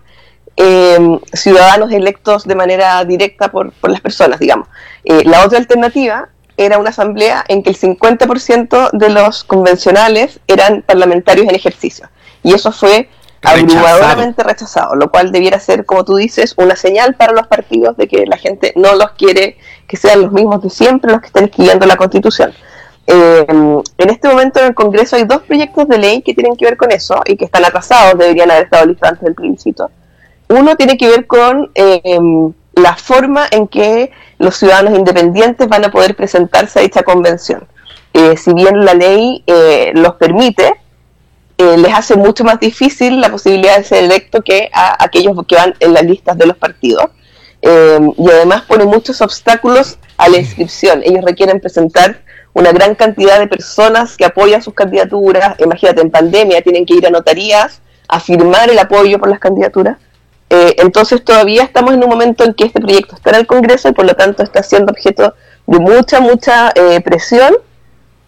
eh, 0.58 1.20
ciudadanos 1.34 1.92
electos 1.92 2.44
de 2.46 2.56
manera 2.56 3.04
directa 3.06 3.50
por, 3.50 3.72
las 3.84 4.02
personas, 4.02 4.40
digamos. 4.40 4.68
Eh, 5.04 5.24
la 5.24 5.46
otra 5.46 5.60
alternativa 5.60 6.30
era 6.58 6.80
una 6.80 6.90
asamblea 6.90 7.46
en 7.48 7.62
que 7.62 7.70
el 7.70 7.78
50% 7.78 8.90
de 8.92 9.10
los 9.10 9.44
convencionales 9.44 10.40
eran 10.48 10.82
parlamentarios 10.82 11.48
en 11.48 11.56
ejercicio. 11.56 12.10
Y 12.42 12.54
eso 12.54 12.72
fue 12.72 13.08
abrumadoramente 13.44 14.44
rechazado, 14.44 14.96
lo 14.96 15.12
cual 15.12 15.32
debiera 15.32 15.60
ser, 15.60 15.86
como 15.86 16.04
tú 16.04 16.16
dices, 16.16 16.56
una 16.58 16.76
señal 16.76 17.14
para 17.14 17.34
los 17.34 17.46
partidos 17.46 17.96
de 17.96 18.08
que 18.08 18.26
la 18.26 18.38
gente 18.38 18.74
no 18.76 18.96
los 18.96 19.12
quiere 19.12 19.58
que 19.88 19.96
sean 19.96 20.24
los 20.24 20.32
mismos 20.32 20.64
de 20.64 20.72
siempre 20.72 21.12
los 21.12 21.22
que 21.22 21.28
estén 21.28 21.46
escribiendo 21.46 21.86
la 21.86 21.98
Constitución. 21.98 22.52
Eh, 23.06 23.46
en 23.48 24.10
este 24.10 24.28
momento 24.28 24.60
en 24.60 24.66
el 24.66 24.74
Congreso 24.74 25.16
hay 25.16 25.24
dos 25.24 25.44
proyectos 25.44 25.88
de 25.88 25.98
ley 25.98 26.22
que 26.24 26.34
tienen 26.34 26.58
que 26.58 26.66
ver 26.66 26.76
con 26.76 26.92
eso 26.92 27.22
y 27.26 27.38
que 27.38 27.46
están 27.46 27.64
atrasados, 27.64 28.18
deberían 28.18 28.52
haber 28.52 28.66
estado 28.66 28.88
listos 28.88 29.08
antes 29.08 29.24
del 29.24 29.36
plebiscito. 29.36 29.90
Uno 30.50 30.76
tiene 30.76 30.98
que 30.98 31.10
ver 31.10 31.28
con 31.28 31.72
eh, 31.76 32.20
la 32.76 32.96
forma 32.96 33.46
en 33.52 33.68
que 33.68 34.12
los 34.40 34.56
ciudadanos 34.56 34.98
independientes 34.98 35.68
van 35.68 35.86
a 35.86 35.92
poder 35.92 36.16
presentarse 36.16 36.80
a 36.80 36.82
dicha 36.84 37.04
convención. 37.04 37.68
Eh, 38.14 38.38
si 38.38 38.54
bien 38.54 38.86
la 38.86 38.94
ley 38.94 39.44
eh, 39.46 39.92
los 39.94 40.16
permite, 40.16 40.74
les 41.58 41.92
hace 41.92 42.16
mucho 42.16 42.44
más 42.44 42.60
difícil 42.60 43.20
la 43.20 43.32
posibilidad 43.32 43.78
de 43.78 43.84
ser 43.84 44.04
electo 44.04 44.44
que 44.44 44.70
a 44.72 45.04
aquellos 45.04 45.36
que 45.48 45.56
van 45.56 45.74
en 45.80 45.92
las 45.92 46.04
listas 46.04 46.38
de 46.38 46.46
los 46.46 46.56
partidos. 46.56 47.06
y 47.64 48.30
además 48.30 48.62
pone 48.68 48.86
muchos 48.86 49.22
obstáculos 49.22 49.98
a 50.18 50.30
la 50.30 50.38
inscripción. 50.38 51.02
Ellos 51.04 51.26
requieren 51.26 51.60
presentar 51.60 52.22
una 52.54 52.72
gran 52.72 52.96
cantidad 52.96 53.40
de 53.40 53.48
personas 53.48 54.18
que 54.18 54.26
apoyan 54.26 54.62
sus 54.62 54.74
candidaturas. 54.76 55.60
Imagínate, 55.60 56.02
en 56.02 56.12
pandemia 56.12 56.62
tienen 56.62 56.86
que 56.86 56.96
ir 56.96 57.06
a 57.06 57.10
notarías 57.10 57.82
a 58.08 58.20
firmar 58.20 58.70
el 58.70 58.80
apoyo 58.80 59.20
por 59.20 59.30
las 59.30 59.40
candidaturas. 59.40 59.98
Eh, 60.50 60.76
entonces 60.78 61.24
todavía 61.24 61.64
estamos 61.64 61.94
en 61.94 62.04
un 62.04 62.10
momento 62.10 62.46
en 62.46 62.54
que 62.54 62.66
este 62.66 62.80
proyecto 62.80 63.16
está 63.16 63.32
en 63.32 63.38
el 63.38 63.48
Congreso 63.48 63.90
y 63.90 63.92
por 63.92 64.06
lo 64.06 64.16
tanto 64.16 64.44
está 64.44 64.64
siendo 64.64 64.92
objeto 64.92 65.34
de 65.66 65.80
mucha, 65.80 66.22
mucha 66.22 66.72
eh, 66.74 67.02
presión 67.02 67.54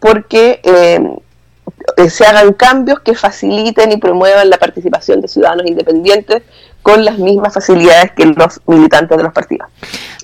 porque 0.02 0.60
eh, 0.64 2.10
se 2.10 2.26
hagan 2.26 2.54
cambios 2.54 3.00
que 3.00 3.16
faciliten 3.16 3.94
y 3.94 3.98
promuevan 3.98 4.50
la 4.50 4.58
participación 4.58 5.22
de 5.22 5.30
ciudadanos 5.30 5.66
independientes 5.66 6.44
con 6.82 7.06
las 7.06 7.18
mismas 7.18 7.54
facilidades 7.54 8.12
que 8.12 8.26
los 8.26 8.60
militantes 8.68 9.18
de 9.18 9.24
los 9.24 9.34
partidos. 9.34 9.70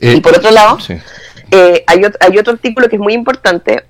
y 0.01 0.19
por 0.19 0.35
otro 0.35 0.51
lado, 0.51 0.77
hay, 1.87 2.03
otro, 2.03 2.19
hay 2.19 2.37
otro 2.37 2.53
artículo 2.53 2.89
que 2.89 2.97
es 2.97 3.01
muy 3.01 3.13
importante, 3.13 3.85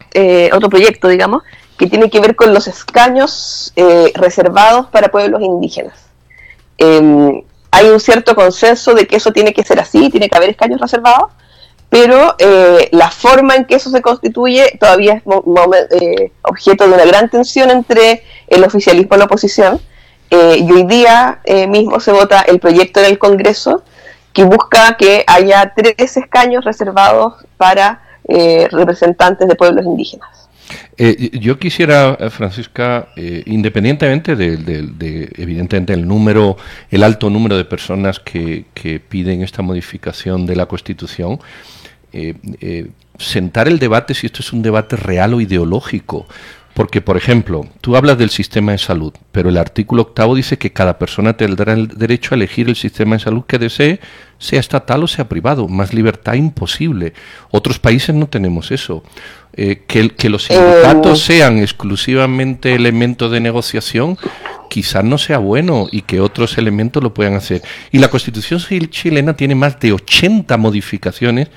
otro 0.51 0.69
proyecto, 0.69 1.07
digamos, 1.07 1.43
que 1.77 1.88
tiene 1.88 2.09
que 2.09 2.19
ver 2.19 2.35
con 2.35 2.53
los 2.53 2.67
escaños 2.67 3.74
reservados 4.15 4.88
para 4.88 5.09
pueblos 5.09 5.41
indígenas. 5.41 5.93
Em, 6.77 7.41
hay 7.75 7.89
un 7.89 8.00
cierto 8.00 8.36
consenso 8.36 8.94
de 8.94 9.05
que 9.05 9.17
eso 9.17 9.34
tiene 9.34 9.53
que 9.53 9.62
ser 9.62 9.82
así, 9.82 10.10
tiene 10.10 10.29
que 10.29 10.38
haber 10.38 10.50
escaños 10.50 10.79
reservados, 10.79 11.29
pero 11.89 12.36
eh, 12.39 12.88
la 12.94 13.12
forma 13.12 13.55
en 13.55 13.65
que 13.65 13.75
eso 13.75 13.89
se 13.89 14.01
constituye 14.01 14.77
todavía 14.79 15.15
es 15.15 15.24
eh, 15.91 16.32
objeto 16.44 16.88
de 16.88 16.94
una 16.94 17.03
gran 17.03 17.29
tensión 17.29 17.70
entre 17.70 18.24
el 18.48 18.63
oficialismo 18.63 19.17
y 19.17 19.20
la 19.20 19.25
oposición. 19.25 19.82
Eh, 20.29 20.60
y 20.60 20.72
hoy 20.72 20.84
día 20.84 21.41
mismo 21.67 22.00
se 22.00 22.13
vota 22.13 22.41
el 22.41 22.60
proyecto 22.60 23.01
en 23.01 23.08
el 23.08 23.20
Congreso 23.20 23.84
que 24.32 24.46
busca 24.46 24.96
que 24.98 25.25
haya 25.27 25.74
tres 25.75 26.15
escaños 26.15 26.63
reservados 26.63 27.46
para 27.58 28.01
representantes 28.72 29.48
de 29.50 29.55
pueblos 29.55 29.86
indígenas. 29.86 30.45
Eh, 30.98 31.31
yo 31.39 31.60
quisiera, 31.60 32.17
eh, 32.19 32.29
Francisca, 32.29 33.10
eh, 33.15 33.43
independientemente 33.45 34.36
de, 34.36 35.31
evidentemente, 35.38 35.93
el 35.93 36.07
número, 36.07 36.57
el 36.89 37.03
alto 37.03 37.29
número 37.29 37.57
de 37.57 37.65
personas 37.65 38.19
que, 38.19 38.65
piden 39.10 39.41
esta 39.41 39.62
modificación 39.62 40.45
de 40.45 40.55
la 40.55 40.67
Constitución, 40.67 41.39
sentar 43.17 43.67
el 43.67 43.77
debate 43.79 44.13
si 44.13 44.27
esto 44.27 44.39
es 44.41 44.53
un 44.53 44.62
debate 44.62 44.95
real 44.95 45.34
o 45.34 45.41
ideológico. 45.41 46.27
Porque, 46.75 47.00
por 47.00 47.15
ejemplo, 47.15 47.65
tú 47.79 47.96
hablas 47.96 48.17
del 48.17 48.29
sistema 48.29 48.74
de 48.74 48.77
salud, 48.77 49.13
pero 49.32 49.48
el 49.48 49.55
artículo 49.55 50.01
octavo 50.01 50.36
dice 50.36 50.58
que 50.58 50.74
cada 50.74 51.00
persona 51.00 51.38
tendrá 51.38 51.72
el 51.72 51.88
derecho 51.88 52.34
a 52.34 52.36
elegir 52.36 52.67
el 52.67 52.75
sistema 52.75 53.15
de 53.15 53.24
salud 53.24 53.46
que 53.48 53.58
desee, 53.58 54.01
sea 54.39 54.60
estatal 54.60 55.01
o 55.01 55.08
sea 55.08 55.29
privado. 55.29 55.70
Más 55.70 55.94
libertad 55.94 56.34
imposible. 56.34 57.13
Otros 57.50 57.79
países 57.79 58.13
no 58.13 58.27
tenemos 58.27 58.72
eso. 58.72 59.03
Eh, 59.53 59.84
que, 59.88 60.10
que, 60.10 60.29
los 60.29 60.44
sindicatos 60.44 61.22
eh, 61.22 61.38
sean 61.38 61.60
exclusivamente 61.60 62.75
elementos 62.75 63.32
de 63.32 63.39
negociación, 63.39 64.17
quizás 64.70 65.05
no 65.05 65.17
sea 65.17 65.38
bueno 65.38 65.88
y 65.89 66.01
que 66.01 66.20
otros 66.20 66.58
elementos 66.58 67.01
lo 67.01 67.13
puedan 67.13 67.36
hacer. 67.36 67.62
Y 67.94 68.00
la 68.00 68.10
Constitución 68.10 68.60
chilena 68.89 69.34
tiene 69.38 69.55
más 69.55 69.79
de 69.79 69.94
80 69.94 70.58
modificaciones 70.58 71.48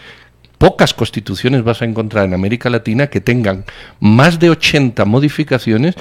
pocas 0.58 0.92
constituciones 0.92 1.64
vas 1.64 1.80
a 1.82 1.84
encontrar 1.84 2.24
en 2.24 2.34
América 2.34 2.68
Latina 2.68 3.06
que 3.06 3.20
tengan 3.20 3.64
más 4.00 4.38
de 4.38 4.50
80 4.50 5.04
modificaciones 5.04 5.94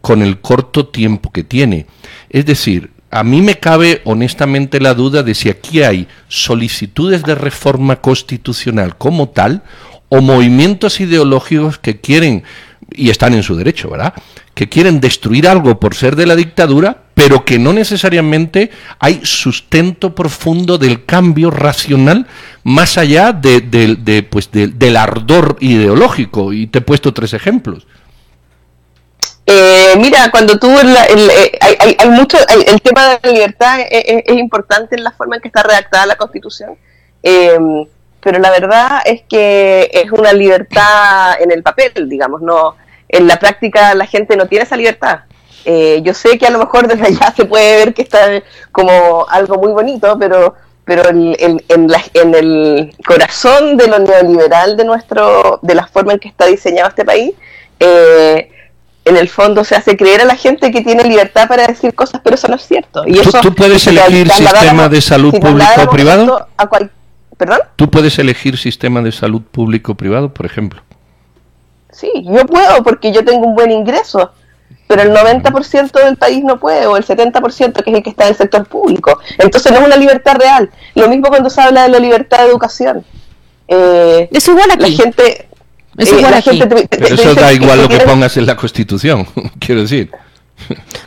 con 0.00 0.22
el 0.22 0.40
corto 0.40 0.88
tiempo 0.88 1.32
que 1.32 1.44
tiene. 1.44 1.86
Es 2.30 2.46
decir, 2.46 2.90
a 3.10 3.24
mí 3.24 3.40
me 3.40 3.54
cabe 3.56 4.02
honestamente 4.04 4.80
la 4.80 4.94
duda 4.94 5.22
de 5.22 5.34
si 5.34 5.48
aquí 5.48 5.82
hay 5.82 6.06
solicitudes 6.28 7.22
de 7.22 7.34
reforma 7.34 7.96
constitucional 7.96 8.96
como 8.98 9.30
tal 9.30 9.62
o 10.10 10.20
movimientos 10.20 11.00
ideológicos 11.00 11.78
que 11.78 12.00
quieren, 12.00 12.44
y 12.90 13.10
están 13.10 13.34
en 13.34 13.42
su 13.42 13.56
derecho, 13.56 13.90
¿verdad? 13.90 14.14
Que 14.54 14.68
quieren 14.68 15.00
destruir 15.00 15.48
algo 15.48 15.78
por 15.78 15.94
ser 15.94 16.16
de 16.16 16.26
la 16.26 16.36
dictadura, 16.36 17.04
pero 17.18 17.44
que 17.44 17.58
no 17.58 17.72
necesariamente 17.72 18.70
hay 19.00 19.20
sustento 19.24 20.14
profundo 20.14 20.78
del 20.78 21.04
cambio 21.04 21.50
racional 21.50 22.28
más 22.62 22.96
allá 22.96 23.32
de, 23.32 24.24
pues 24.30 24.50
del 24.52 24.96
ardor 24.96 25.56
ideológico. 25.58 26.52
Y 26.52 26.68
te 26.68 26.78
he 26.78 26.80
puesto 26.80 27.12
tres 27.12 27.32
ejemplos. 27.32 27.88
Eh, 29.46 29.94
mira, 29.98 30.30
cuando 30.30 30.60
tú, 30.60 30.70
eh, 30.70 31.58
hay, 31.60 32.08
mucho, 32.10 32.38
el 32.38 32.80
tema 32.82 33.08
de 33.08 33.20
la 33.20 33.32
libertad 33.32 33.80
es, 33.90 34.36
importante 34.38 34.94
en 34.94 35.02
la 35.02 35.10
forma 35.10 35.36
en 35.36 35.42
que 35.42 35.48
está 35.48 35.64
redactada 35.64 36.06
la 36.06 36.16
Constitución, 36.16 36.76
em, 37.24 37.84
pero 38.20 38.38
la 38.38 38.50
verdad 38.50 39.00
es 39.04 39.22
que 39.28 39.90
es 39.92 40.12
una 40.12 40.32
libertad 40.32 41.40
en 41.40 41.50
el 41.50 41.64
papel, 41.64 42.08
digamos, 42.08 42.42
no, 42.42 42.76
en 43.08 43.26
la 43.26 43.40
práctica 43.40 43.92
la 43.94 44.06
gente 44.06 44.36
no 44.36 44.46
tiene 44.46 44.64
esa 44.64 44.76
libertad. 44.76 45.20
Eh, 45.70 46.00
yo 46.02 46.14
sé 46.14 46.38
que 46.38 46.46
a 46.46 46.50
lo 46.50 46.58
mejor 46.58 46.88
desde 46.88 47.08
allá 47.08 47.30
se 47.36 47.44
puede 47.44 47.76
ver 47.76 47.92
que 47.92 48.00
está 48.00 48.42
como 48.72 49.26
algo 49.28 49.56
muy 49.58 49.72
bonito, 49.72 50.16
pero 50.18 50.54
pero 50.86 51.06
en, 51.10 51.36
en, 51.68 52.34
el 52.34 52.96
corazón 53.06 53.76
de 53.76 53.88
lo 53.88 53.98
neoliberal 53.98 54.78
de 54.78 54.86
nuestro 54.86 55.58
de 55.60 55.74
la 55.74 55.86
forma 55.86 56.14
en 56.14 56.18
que 56.18 56.28
está 56.28 56.46
diseñado 56.46 56.88
este 56.88 57.04
país 57.04 57.34
eh, 57.78 58.50
en 59.04 59.16
el 59.18 59.28
fondo 59.28 59.62
se 59.64 59.74
hace 59.74 59.98
creer 59.98 60.22
a 60.22 60.24
la 60.24 60.36
gente 60.36 60.70
que 60.70 60.80
tiene 60.80 61.04
libertad 61.04 61.46
para 61.46 61.66
decir 61.66 61.94
cosas, 61.94 62.22
pero 62.24 62.36
eso 62.36 62.48
no 62.48 62.56
es 62.56 62.66
cierto. 62.66 63.04
Y 63.06 63.18
eso, 63.18 63.38
¿Tú, 63.42 63.54
puedes 63.54 63.86
elegir 63.86 64.30
sistema 64.30 64.88
de 64.88 65.02
salud 65.02 65.32
público 65.38 65.82
o 65.84 65.90
privado? 65.90 66.48
¿Perdón? 67.36 67.60
¿Tú 67.76 67.90
puedes 67.90 68.18
elegir 68.18 68.56
sistema 68.56 69.02
de 69.02 69.12
salud 69.12 69.42
público 69.42 69.92
o 69.92 69.94
privado, 69.94 70.32
por 70.32 70.46
ejemplo? 70.46 70.82
Sí, 71.90 72.10
yo 72.24 72.46
puedo 72.46 72.82
porque 72.82 73.12
yo 73.12 73.24
tengo 73.24 73.46
un 73.46 73.54
buen 73.54 73.70
ingreso, 73.70 74.32
pero 74.88 75.02
el 75.02 75.12
90% 75.12 75.92
del 75.92 76.16
país 76.16 76.42
no 76.42 76.58
puede, 76.58 76.86
o 76.86 76.96
el 76.96 77.04
70% 77.04 77.82
que 77.82 77.90
es 77.90 77.96
el 77.96 78.02
que 78.02 78.10
está 78.10 78.24
en 78.24 78.30
el 78.30 78.36
sector 78.36 78.66
público. 78.66 79.20
Entonces 79.36 79.70
no 79.70 79.78
es 79.78 79.86
una 79.86 79.96
libertad 79.96 80.36
real. 80.36 80.70
Lo 80.94 81.08
mismo 81.08 81.28
cuando 81.28 81.50
se 81.50 81.60
habla 81.60 81.82
de 81.82 81.90
la 81.90 81.98
libertad 81.98 82.38
de 82.38 82.44
educación. 82.44 83.04
Eh, 83.68 84.28
es 84.32 84.48
igual 84.48 84.70
aquí. 84.70 84.96
La 84.96 85.02
gente, 85.04 85.48
eso 85.98 86.16
Pero 86.88 87.14
eso 87.14 87.34
da 87.34 87.52
igual 87.52 87.82
lo 87.82 87.88
que 87.88 87.98
pongas 88.00 88.36
en 88.38 88.46
la 88.46 88.56
Constitución, 88.56 89.26
quiero 89.58 89.82
decir. 89.82 90.10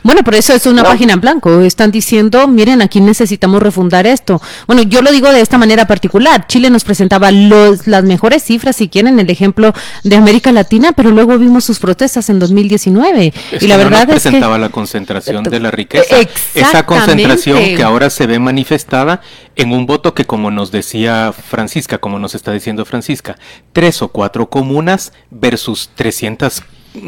Bueno, 0.02 0.22
por 0.24 0.34
eso 0.34 0.52
es 0.52 0.66
una 0.66 0.82
página 0.82 1.12
en 1.12 1.20
blanco. 1.20 1.60
Están 1.60 1.90
diciendo, 1.90 2.48
miren, 2.48 2.82
aquí 2.82 3.00
necesitamos 3.00 3.62
refundar 3.62 4.06
esto. 4.06 4.42
Bueno, 4.66 4.82
yo 4.82 5.00
lo 5.02 5.12
digo 5.12 5.30
de 5.32 5.40
esta 5.40 5.58
manera 5.58 5.86
particular. 5.86 6.46
Chile 6.48 6.70
nos 6.70 6.84
presentaba 6.84 7.30
los, 7.30 7.86
las 7.86 8.02
mejores 8.04 8.42
cifras, 8.42 8.76
si 8.76 8.88
quieren, 8.88 9.20
el 9.20 9.30
ejemplo 9.30 9.72
de 10.02 10.16
América 10.16 10.50
Latina, 10.52 10.92
pero 10.92 11.10
luego 11.10 11.38
vimos 11.38 11.64
sus 11.64 11.78
protestas 11.78 12.28
en 12.30 12.38
2019. 12.38 13.32
y 13.60 13.66
la 13.66 13.76
verdad 13.76 14.02
es 14.02 14.22
presentaba 14.22 14.58
la 14.58 14.70
concentración 14.70 15.44
de 15.44 15.60
la 15.60 15.70
riqueza. 15.70 16.16
Esa 16.54 16.84
concentración 16.84 17.76
que 17.76 17.82
ahora 17.82 18.10
se 18.10 18.26
ve 18.26 18.38
manifestada 18.38 19.20
en 19.54 19.72
un 19.72 19.86
voto 19.86 20.14
que, 20.14 20.24
como 20.24 20.50
nos 20.50 20.72
decía 20.72 21.32
Francisca, 21.32 21.98
como 21.98 22.18
nos 22.18 22.34
está 22.34 22.52
diciendo 22.52 22.84
Francisca, 22.84 23.36
tres 23.72 24.02
o 24.02 24.08
cuatro 24.08 24.48
comunas 24.48 25.12
versus 25.30 25.90
300 25.94 26.62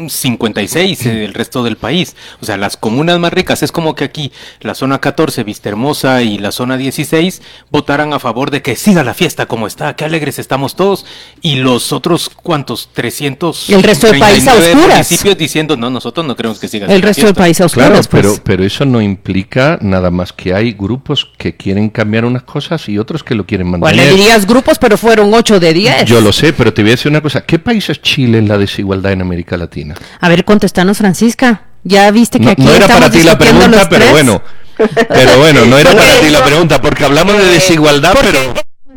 56 0.07 1.05
el 1.05 1.33
resto 1.33 1.63
del 1.63 1.77
país. 1.77 2.15
O 2.41 2.45
sea, 2.45 2.57
las 2.57 2.77
comunas 2.77 3.19
más 3.19 3.33
ricas 3.33 3.63
es 3.63 3.71
como 3.71 3.95
que 3.95 4.03
aquí 4.03 4.31
la 4.61 4.75
zona 4.75 4.99
14, 4.99 5.43
Vista 5.43 5.69
Hermosa 5.69 6.21
y 6.21 6.37
la 6.37 6.51
zona 6.51 6.77
16 6.77 7.41
votaran 7.71 8.13
a 8.13 8.19
favor 8.19 8.51
de 8.51 8.61
que 8.61 8.75
siga 8.75 9.03
la 9.03 9.13
fiesta 9.13 9.45
como 9.45 9.67
está, 9.67 9.95
que 9.95 10.05
alegres 10.05 10.39
estamos 10.39 10.75
todos 10.75 11.05
y 11.41 11.55
los 11.55 11.91
otros 11.93 12.29
cuantos 12.29 12.89
300 12.93 13.69
el 13.69 13.83
resto 13.83 14.07
del 14.07 14.19
país 14.19 14.47
a 14.47 14.55
municipios 14.75 15.37
diciendo, 15.37 15.77
"No, 15.77 15.89
nosotros 15.89 16.25
no 16.25 16.35
creemos 16.35 16.59
que 16.59 16.67
siga 16.67 16.87
El 16.87 17.01
resto 17.01 17.25
del 17.25 17.35
país 17.35 17.59
a 17.61 17.65
oscuras, 17.65 17.89
Claro, 17.89 18.07
pero 18.09 18.29
pues. 18.29 18.41
pero 18.43 18.63
eso 18.63 18.85
no 18.85 19.01
implica 19.01 19.77
nada 19.81 20.11
más 20.11 20.33
que 20.33 20.53
hay 20.53 20.71
grupos 20.73 21.31
que 21.37 21.55
quieren 21.55 21.89
cambiar 21.89 22.25
unas 22.25 22.43
cosas 22.43 22.87
y 22.89 22.97
otros 22.97 23.23
que 23.23 23.35
lo 23.35 23.45
quieren 23.45 23.67
mantener. 23.69 23.95
Bueno, 23.95 24.11
le 24.11 24.17
dirías 24.17 24.45
grupos, 24.45 24.77
pero 24.79 24.97
fueron 24.97 25.33
8 25.33 25.59
de 25.59 25.73
10. 25.73 26.05
Yo 26.05 26.21
lo 26.21 26.31
sé, 26.31 26.53
pero 26.53 26.73
te 26.73 26.81
voy 26.81 26.91
a 26.91 26.93
decir 26.95 27.11
una 27.11 27.21
cosa, 27.21 27.41
¿qué 27.41 27.59
país 27.59 27.89
es 27.89 28.01
Chile 28.01 28.37
en 28.37 28.47
la 28.47 28.57
desigualdad 28.57 29.11
en 29.11 29.21
América 29.21 29.57
Latina? 29.57 29.74
A 30.19 30.29
ver, 30.29 30.45
contestanos, 30.45 30.97
Francisca. 30.97 31.63
Ya 31.83 32.09
viste 32.11 32.39
que 32.39 32.49
aquí 32.49 32.63
no, 32.63 32.71
no 32.71 32.75
era 32.75 32.87
para 32.87 33.09
ti 33.11 33.21
la 33.23 33.37
pregunta, 33.37 33.87
pero 33.89 34.09
bueno. 34.11 34.41
Pero 34.75 35.37
bueno, 35.37 35.65
no 35.65 35.77
era 35.77 35.93
para 35.93 36.19
ti 36.19 36.29
la 36.29 36.43
pregunta, 36.43 36.81
porque 36.81 37.05
hablamos 37.05 37.37
de 37.37 37.45
desigualdad, 37.45 38.13
pero 38.19 38.39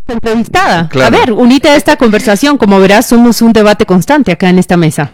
entrevistada. 0.09 0.89
A 1.05 1.11
ver, 1.11 1.33
unite 1.33 1.69
a 1.69 1.77
esta 1.77 1.97
conversación. 1.97 2.59
Como 2.59 2.81
verás, 2.81 3.07
somos 3.07 3.43
un 3.43 3.53
debate 3.53 3.87
constante 3.87 4.33
acá 4.33 4.49
en 4.49 4.59
esta 4.59 4.77
mesa. 4.77 5.13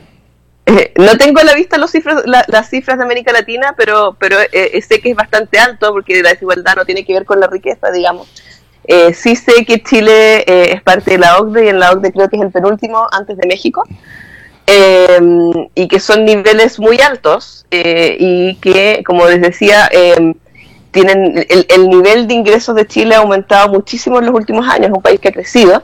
Eh, 0.67 0.93
no 0.97 1.17
tengo 1.19 1.41
a 1.41 1.45
la 1.45 1.55
vista 1.55 1.77
los 1.77 1.91
cifras, 1.91 2.23
las 2.25 2.71
cifras 2.71 2.97
de 2.97 3.05
América 3.05 3.33
Latina, 3.33 3.75
pero, 3.77 4.17
pero 4.19 4.37
eh, 4.53 4.81
sé 4.87 5.01
que 5.01 5.11
es 5.11 5.17
bastante 5.17 5.59
alto 5.59 5.93
porque 5.93 6.23
la 6.23 6.31
desigualdad 6.31 6.77
no 6.77 6.87
tiene 6.87 7.05
que 7.05 7.13
ver 7.13 7.25
con 7.25 7.39
la 7.39 7.49
riqueza, 7.49 7.91
digamos. 7.91 8.29
Eh, 8.87 9.13
sí 9.15 9.37
sé 9.37 9.65
que 9.67 9.83
Chile 9.83 10.45
es 10.47 10.83
parte 10.83 11.13
de 11.13 11.19
la 11.19 11.39
OCDE 11.39 11.67
y 11.67 11.69
en 11.69 11.81
la 11.81 11.93
OCDE 11.93 12.13
creo 12.13 12.29
que 12.29 12.37
es 12.37 12.43
el 12.43 12.51
penúltimo 12.51 13.07
antes 13.13 13.37
de 13.37 13.47
México. 13.47 13.83
Em, 14.67 15.69
y 15.75 15.89
que 15.89 16.01
son 16.01 16.25
niveles 16.25 16.79
muy 16.79 16.99
altos 16.99 17.67
eh, 17.71 18.17
y 18.19 18.55
que, 18.57 19.03
como 19.07 19.27
les 19.27 19.43
decía, 19.43 19.89
em, 19.93 20.35
tienen 20.91 21.45
el, 21.69 21.89
nivel 21.89 22.27
de 22.27 22.35
ingresos 22.35 22.75
de 22.75 22.87
Chile 22.87 23.15
ha 23.15 23.19
aumentado 23.19 23.69
muchísimo 23.69 24.19
en 24.19 24.27
los 24.27 24.35
últimos 24.35 24.67
años, 24.67 24.87
es 24.87 24.93
un 24.93 25.03
país 25.03 25.21
que 25.21 25.29
ha 25.29 25.33
crecido, 25.33 25.83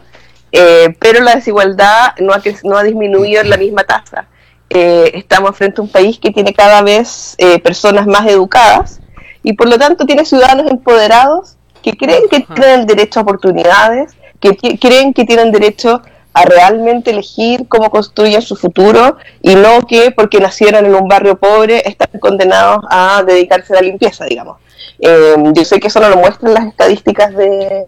eh, 0.52 0.94
pero 0.98 1.20
la 1.20 1.34
desigualdad 1.34 2.14
no 2.20 2.32
ha, 2.32 2.40
no 2.64 2.78
ha 2.78 2.82
disminuido 2.82 3.42
en 3.42 3.50
la 3.50 3.58
misma 3.58 3.84
tasa. 3.84 4.28
Eh, 4.70 5.10
estamos 5.14 5.56
frente 5.56 5.80
a 5.80 5.84
un 5.84 5.90
país 5.90 6.18
que 6.18 6.30
tiene 6.30 6.54
cada 6.54 6.80
vez 6.80 7.36
personas 7.62 8.06
más 8.06 8.26
educadas 8.28 9.00
y 9.42 9.52
por 9.54 9.68
lo 9.68 9.78
tanto 9.78 10.06
tiene 10.06 10.24
ciudadanos 10.24 10.70
empoderados 10.70 11.56
que 11.82 11.96
creen 11.96 12.22
que 12.30 12.40
tienen 12.40 12.86
derecho 12.86 13.20
a 13.20 13.22
oportunidades, 13.24 14.12
que 14.38 14.56
creen 14.78 15.12
que 15.12 15.24
tienen 15.24 15.50
derecho 15.50 16.02
a 16.32 16.44
realmente 16.44 17.10
elegir 17.10 17.66
cómo 17.68 17.90
construyen 17.90 18.42
su 18.42 18.56
futuro 18.56 19.16
y 19.42 19.54
no 19.54 19.80
que 19.86 20.12
porque 20.12 20.38
nacieron 20.38 20.86
en 20.86 20.94
un 20.94 21.08
barrio 21.08 21.38
pobre 21.38 21.82
están 21.88 22.20
condenados 22.20 22.84
a 22.88 23.22
dedicarse 23.26 23.72
a 23.72 23.76
la 23.76 23.82
limpieza, 23.82 24.24
digamos. 24.24 24.58
Eh, 25.00 25.34
yo 25.52 25.64
sé 25.64 25.80
que 25.80 25.88
eso 25.88 26.00
no 26.00 26.08
lo 26.08 26.16
muestran 26.16 26.54
las 26.54 26.66
estadísticas 26.66 27.34
de 27.34 27.86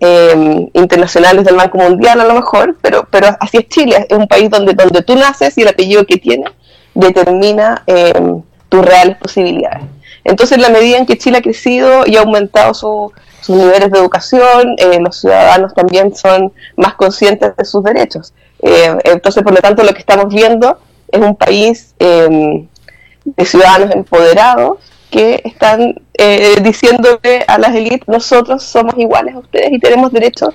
eh, 0.00 0.68
internacionales 0.72 1.44
del 1.44 1.56
Banco 1.56 1.78
Mundial 1.78 2.20
a 2.20 2.24
lo 2.24 2.34
mejor, 2.34 2.76
pero, 2.80 3.06
pero 3.10 3.28
así 3.38 3.58
es 3.58 3.68
Chile, 3.68 4.06
es 4.08 4.16
un 4.16 4.26
país 4.26 4.50
donde, 4.50 4.72
donde 4.72 5.02
tú 5.02 5.14
naces 5.14 5.56
y 5.58 5.62
el 5.62 5.68
apellido 5.68 6.04
que 6.06 6.16
tienes 6.16 6.50
determina 6.94 7.82
eh, 7.86 8.12
tus 8.68 8.84
reales 8.84 9.16
posibilidades. 9.18 9.84
Entonces, 10.24 10.56
en 10.56 10.62
la 10.62 10.70
medida 10.70 10.96
en 10.96 11.06
que 11.06 11.18
Chile 11.18 11.38
ha 11.38 11.42
crecido 11.42 12.04
y 12.06 12.16
ha 12.16 12.20
aumentado 12.20 12.72
su, 12.72 13.12
sus 13.44 13.56
niveles 13.56 13.90
de 13.90 13.98
educación, 13.98 14.74
eh, 14.78 14.98
los 15.00 15.20
ciudadanos 15.20 15.74
también 15.74 16.16
son 16.16 16.50
más 16.76 16.94
conscientes 16.94 17.54
de 17.54 17.64
sus 17.66 17.84
derechos. 17.84 18.32
Eh, 18.62 18.96
entonces, 19.04 19.42
por 19.42 19.52
lo 19.52 19.60
tanto, 19.60 19.84
lo 19.84 19.92
que 19.92 19.98
estamos 19.98 20.32
viendo 20.32 20.78
es 21.08 21.20
un 21.20 21.36
país 21.36 21.94
em, 21.98 22.66
de 23.22 23.44
ciudadanos 23.44 23.94
empoderados 23.94 24.78
que 25.10 25.42
están 25.44 25.94
eh, 26.14 26.56
diciéndole 26.62 27.44
a 27.46 27.58
las 27.58 27.74
élites, 27.74 28.08
nosotros 28.08 28.62
somos 28.62 28.94
iguales 28.96 29.34
a 29.34 29.40
ustedes 29.40 29.72
y 29.72 29.78
tenemos 29.78 30.10
derecho 30.10 30.48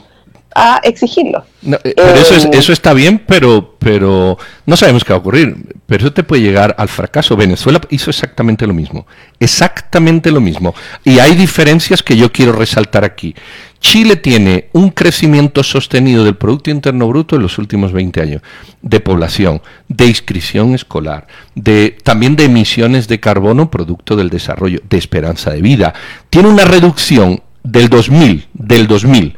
a 0.56 0.80
exigirlo. 0.84 1.44
Eh, 1.64 1.94
pero 1.96 2.16
eso, 2.16 2.36
eh, 2.36 2.50
eso 2.54 2.74
está 2.74 2.94
bien, 2.94 3.24
pero, 3.28 3.76
pero 3.78 4.38
no 4.66 4.78
sabemos 4.78 5.04
qué 5.04 5.14
va 5.14 5.18
a 5.18 5.20
ocurrir. 5.20 5.56
Pero 5.86 6.06
eso 6.06 6.14
te 6.14 6.24
puede 6.24 6.42
llegar 6.42 6.76
al 6.78 6.90
fracaso. 6.90 7.36
Venezuela 7.36 7.82
hizo 7.90 8.10
exactamente 8.10 8.66
lo 8.66 8.74
mismo. 8.74 9.06
Exactamente 9.40 10.32
lo 10.32 10.42
mismo. 10.42 10.74
Y 11.04 11.20
hay 11.20 11.36
diferencias 11.36 12.04
que 12.04 12.18
yo 12.18 12.32
quiero 12.32 12.52
resaltar 12.52 13.04
aquí. 13.04 13.36
Chile 13.80 14.18
tiene 14.18 14.70
un 14.74 14.90
crecimiento 14.90 15.64
sostenido 15.64 16.26
del 16.26 16.36
Producto 16.36 16.70
Interno 16.70 17.08
Bruto 17.08 17.38
en 17.38 17.44
los 17.44 17.58
últimos 17.58 17.94
20 17.94 18.22
años, 18.22 18.42
de 18.82 19.00
población, 19.00 19.62
de 19.88 20.08
inscripción 20.08 20.76
escolar, 20.76 21.28
de, 21.56 21.96
también 22.04 22.36
de 22.36 22.46
emisiones 22.46 23.08
de 23.08 23.22
carbono 23.22 23.72
producto 23.72 24.18
del 24.18 24.30
desarrollo, 24.30 24.82
de 24.90 24.98
esperanza 24.98 25.52
de 25.52 25.62
vida. 25.62 25.94
Tiene 26.30 26.50
una 26.50 26.66
reducción 26.66 27.42
del 27.64 27.88
2000, 27.88 28.48
del 28.54 28.88
2000 28.88 29.38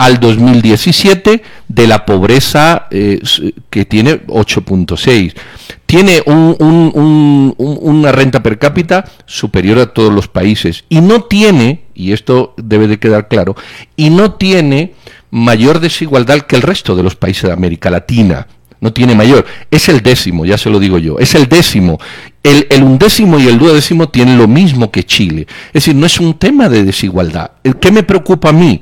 al 0.00 0.18
2017 0.18 1.42
de 1.68 1.86
la 1.86 2.06
pobreza 2.06 2.86
eh, 2.90 3.20
que 3.68 3.84
tiene 3.84 4.22
8.6. 4.28 5.34
Tiene 5.84 6.22
una 6.24 8.10
renta 8.10 8.42
per 8.42 8.58
cápita 8.58 9.04
superior 9.26 9.78
a 9.78 9.92
todos 9.92 10.10
los 10.10 10.26
países 10.26 10.84
y 10.88 11.02
no 11.02 11.24
tiene, 11.24 11.82
y 11.94 12.12
esto 12.12 12.54
debe 12.56 12.88
de 12.88 12.98
quedar 12.98 13.28
claro, 13.28 13.56
y 13.94 14.08
no 14.08 14.32
tiene 14.32 14.94
mayor 15.30 15.80
desigualdad 15.80 16.40
que 16.40 16.56
el 16.56 16.62
resto 16.62 16.96
de 16.96 17.02
los 17.02 17.14
países 17.14 17.42
de 17.42 17.52
América 17.52 17.90
Latina. 17.90 18.46
No 18.80 18.94
tiene 18.94 19.14
mayor. 19.14 19.44
Es 19.70 19.90
el 19.90 20.00
décimo, 20.00 20.46
ya 20.46 20.56
se 20.56 20.70
lo 20.70 20.78
digo 20.78 20.96
yo. 20.96 21.18
Es 21.18 21.34
el 21.34 21.46
décimo. 21.46 21.98
El, 22.42 22.66
el, 22.70 22.82
undécimo 22.82 23.38
y 23.38 23.46
el 23.46 23.58
duodécimo 23.58 24.08
tienen 24.08 24.38
lo 24.38 24.48
mismo 24.48 24.90
que 24.90 25.04
Chile. 25.04 25.46
Es 25.66 25.84
decir, 25.84 25.94
no 25.94 26.06
es 26.06 26.18
un 26.18 26.38
tema 26.38 26.70
de 26.70 26.84
desigualdad. 26.84 27.50
¿Qué 27.78 27.92
me 27.92 28.02
preocupa 28.02 28.48
a 28.48 28.52
mí? 28.54 28.80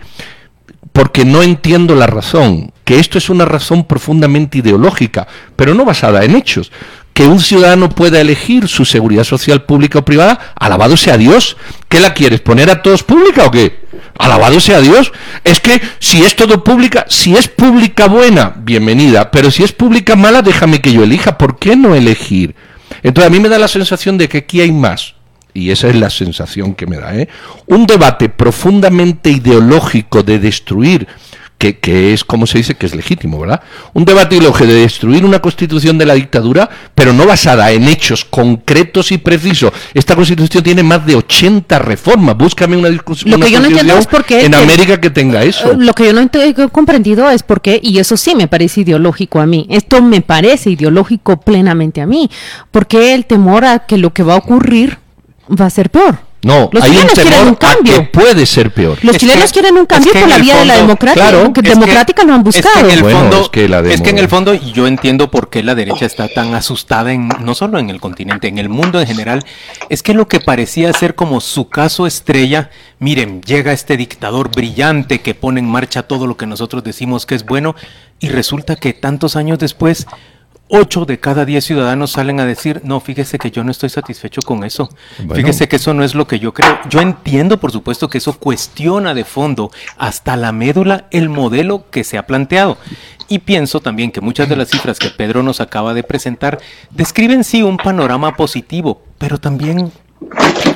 Porque 0.98 1.24
no 1.24 1.44
entiendo 1.44 1.94
la 1.94 2.08
razón. 2.08 2.72
Que 2.84 2.98
esto 2.98 3.18
es 3.18 3.30
una 3.30 3.44
razón 3.44 3.84
profundamente 3.84 4.58
ideológica, 4.58 5.28
pero 5.54 5.72
no 5.72 5.84
basada 5.84 6.24
en 6.24 6.34
hechos 6.34 6.72
que 7.14 7.22
un 7.22 7.38
ciudadano 7.40 7.88
pueda 7.88 8.20
elegir 8.20 8.66
su 8.66 8.84
seguridad 8.84 9.22
social 9.22 9.62
pública 9.62 10.00
o 10.00 10.04
privada, 10.04 10.54
alabado 10.56 10.96
sea 10.96 11.16
Dios. 11.16 11.56
¿Qué 11.88 12.00
la 12.00 12.14
quieres? 12.14 12.40
¿Poner 12.40 12.68
a 12.68 12.82
todos 12.82 13.04
pública 13.04 13.44
o 13.44 13.50
qué? 13.52 13.80
Alabado 14.18 14.58
sea 14.58 14.80
Dios. 14.80 15.12
Es 15.44 15.61
que 15.61 15.80
si 16.00 16.22
es 16.22 16.34
todo 16.34 16.64
pública, 16.64 17.06
si 17.08 17.37
es 17.37 17.46
pública 17.46 18.06
buena, 18.06 18.54
bienvenida, 18.56 19.30
pero 19.30 19.52
si 19.52 19.62
es 19.62 19.70
pública 19.70 20.16
mala, 20.16 20.42
déjame 20.42 20.80
que 20.80 20.92
yo 20.92 21.04
elija. 21.04 21.38
¿Por 21.38 21.61
qué 21.61 21.76
no 21.76 21.94
elegir? 21.94 22.56
Entonces 23.04 23.28
a 23.28 23.32
mí 23.32 23.38
me 23.38 23.48
da 23.48 23.58
la 23.61 23.68
sensación 23.68 24.18
de 24.18 24.28
que 24.28 24.38
aquí 24.38 24.61
hay 24.61 24.72
más. 24.72 25.14
Y 25.59 25.71
esa 25.71 25.88
es 25.88 25.97
la 25.97 26.09
sensación 26.09 26.75
que 26.75 26.87
me 26.87 26.99
da. 26.99 27.14
¿eh? 27.16 27.29
Un 27.66 27.87
debate 27.87 28.29
profundamente 28.29 29.31
ideológico 29.31 30.23
de 30.23 30.38
destruir 30.38 31.09
que, 31.59 32.12
es, 32.12 32.23
como 32.23 32.47
se 32.47 32.59
dice, 32.59 32.77
que 32.77 32.87
es 32.87 32.94
legítimo, 32.94 33.40
¿verdad? 33.40 33.61
Un 33.92 34.05
debate 34.05 34.37
ideológico 34.37 34.66
de 34.66 34.75
destruir 34.75 35.25
una 35.25 35.40
constitución 35.40 35.99
de 35.99 36.07
la 36.07 36.14
dictadura, 36.14 36.71
pero 36.94 37.12
no 37.12 37.27
basada 37.27 37.73
en 37.73 37.88
hechos 37.88 38.25
concretos 38.25 39.11
y 39.11 39.18
precisos. 39.18 39.73
Esta 39.92 40.14
constitución 40.14 40.62
tiene 40.62 40.85
más 40.85 41.05
de 41.05 41.16
80 41.16 41.81
reformas. 41.81 42.37
Búscame 42.37 42.77
una 42.77 42.88
discusión 42.88 43.33
lo 43.33 43.44
que 43.44 43.51
yo 43.51 43.61
no 43.61 43.66
entiendo 43.66 43.99
es 43.99 44.07
por 44.07 44.25
qué 44.25 44.44
en 44.44 44.55
América 44.55 45.01
que 45.01 45.11
tenga 45.11 45.42
eso. 45.42 45.75
Lo 45.75 45.92
que 45.94 46.07
yo 46.07 46.12
no 46.12 46.21
he 46.21 46.68
comprendido 46.71 47.29
es 47.29 47.42
por 47.42 47.61
qué, 47.61 47.81
y 47.83 47.99
eso 47.99 48.16
sí 48.16 48.37
me 48.37 48.47
parece 48.47 48.83
ideológico 48.83 49.40
a 49.40 49.47
mí, 49.47 49.66
esto 49.68 50.01
me 50.01 50.21
parece 50.21 50.71
ideológico 50.71 51.40
plenamente 51.40 52.01
a 52.01 52.07
mí, 52.07 52.31
porque 52.71 53.14
el 53.14 53.27
temor 53.27 53.64
a 53.64 53.81
que 53.81 53.99
lo 53.99 54.14
que 54.14 54.23
va 54.23 54.35
a 54.35 54.38
ocurrir 54.38 54.99
va 55.48 55.66
a 55.66 55.70
ser 55.70 55.90
peor. 55.90 56.28
No, 56.40 56.70
hay 56.80 56.96
un 56.96 57.08
temor 57.08 57.58
a 57.61 57.76
que 57.84 58.02
puede 58.02 58.46
ser 58.46 58.72
peor. 58.72 58.96
Los 59.02 59.16
chilenos 59.16 59.52
quieren 59.52 59.76
un 59.76 59.87
cambio 59.87 60.12
por 60.12 60.28
la 60.28 60.38
vía 60.38 60.56
de 60.58 60.66
la 60.66 60.76
democracia, 60.76 61.20
claro, 61.20 61.52
que 61.52 61.62
democrática 61.62 62.22
no 62.22 62.34
han 62.34 62.44
buscado. 62.44 62.87
Es 62.87 62.87
que, 62.87 62.92
en 62.92 63.04
el 63.04 63.12
fondo, 63.12 63.40
es, 63.40 63.48
que 63.48 63.68
la 63.68 63.80
es 63.80 64.00
que 64.00 64.11
en 64.11 64.18
el 64.18 64.28
fondo 64.28 64.54
yo 64.54 64.87
entiendo 64.87 65.32
por 65.32 65.50
qué 65.50 65.64
la 65.64 65.74
derecha 65.74 66.06
está 66.06 66.28
tan 66.28 66.54
asustada 66.54 67.12
en 67.12 67.28
no 67.40 67.56
solo 67.56 67.80
en 67.80 67.90
el 67.90 68.00
continente, 68.00 68.46
en 68.46 68.58
el 68.58 68.68
mundo 68.68 69.00
en 69.00 69.08
general, 69.08 69.44
es 69.88 70.04
que 70.04 70.14
lo 70.14 70.28
que 70.28 70.38
parecía 70.38 70.92
ser 70.92 71.16
como 71.16 71.40
su 71.40 71.68
caso 71.68 72.06
estrella, 72.06 72.70
miren, 73.00 73.42
llega 73.42 73.72
este 73.72 73.96
dictador 73.96 74.48
brillante 74.54 75.20
que 75.20 75.34
pone 75.34 75.58
en 75.58 75.68
marcha 75.68 76.04
todo 76.04 76.28
lo 76.28 76.37
que 76.37 76.46
nosotros 76.46 76.84
decimos 76.84 77.26
que 77.26 77.34
es 77.34 77.44
bueno 77.44 77.74
y 78.20 78.28
resulta 78.28 78.76
que 78.76 78.92
tantos 78.92 79.34
años 79.34 79.58
después 79.58 80.06
8 80.68 81.04
de 81.07 81.18
cada 81.18 81.44
10 81.44 81.64
ciudadanos 81.64 82.12
salen 82.12 82.40
a 82.40 82.46
decir, 82.46 82.81
no, 82.85 83.00
fíjese 83.00 83.38
que 83.38 83.50
yo 83.50 83.64
no 83.64 83.70
estoy 83.70 83.88
satisfecho 83.88 84.42
con 84.42 84.64
eso. 84.64 84.90
Fíjese 85.35 85.68
que 85.68 85.76
eso 85.76 85.94
no 85.94 86.04
es 86.04 86.14
lo 86.14 86.26
que 86.26 86.38
yo 86.38 86.52
creo. 86.52 86.78
Yo 86.88 87.00
entiendo, 87.00 87.59
por 87.59 87.72
supuesto, 87.72 88.09
que 88.09 88.18
eso 88.18 88.38
cuestiona 88.38 89.14
de 89.14 89.24
fondo 89.24 89.70
hasta 89.96 90.37
la 90.37 90.52
médula 90.52 91.07
el 91.11 91.28
modelo 91.28 91.85
que 91.90 92.04
se 92.04 92.18
ha 92.18 92.26
planteado. 92.26 92.76
Y 93.28 93.40
pienso 93.40 93.81
también 93.81 94.11
que 94.11 94.20
muchas 94.20 94.48
de 94.48 94.57
las 94.57 94.68
cifras 94.68 94.98
que 94.98 95.11
Pedro 95.11 95.42
nos 95.42 95.61
acaba 95.61 95.94
de 95.94 96.02
presentar 96.02 96.59
describen 96.90 97.44
sí 97.44 97.62
un 97.62 97.76
panorama 97.76 98.37
positivo, 98.37 99.02
pero 99.18 99.38
también 99.38 99.92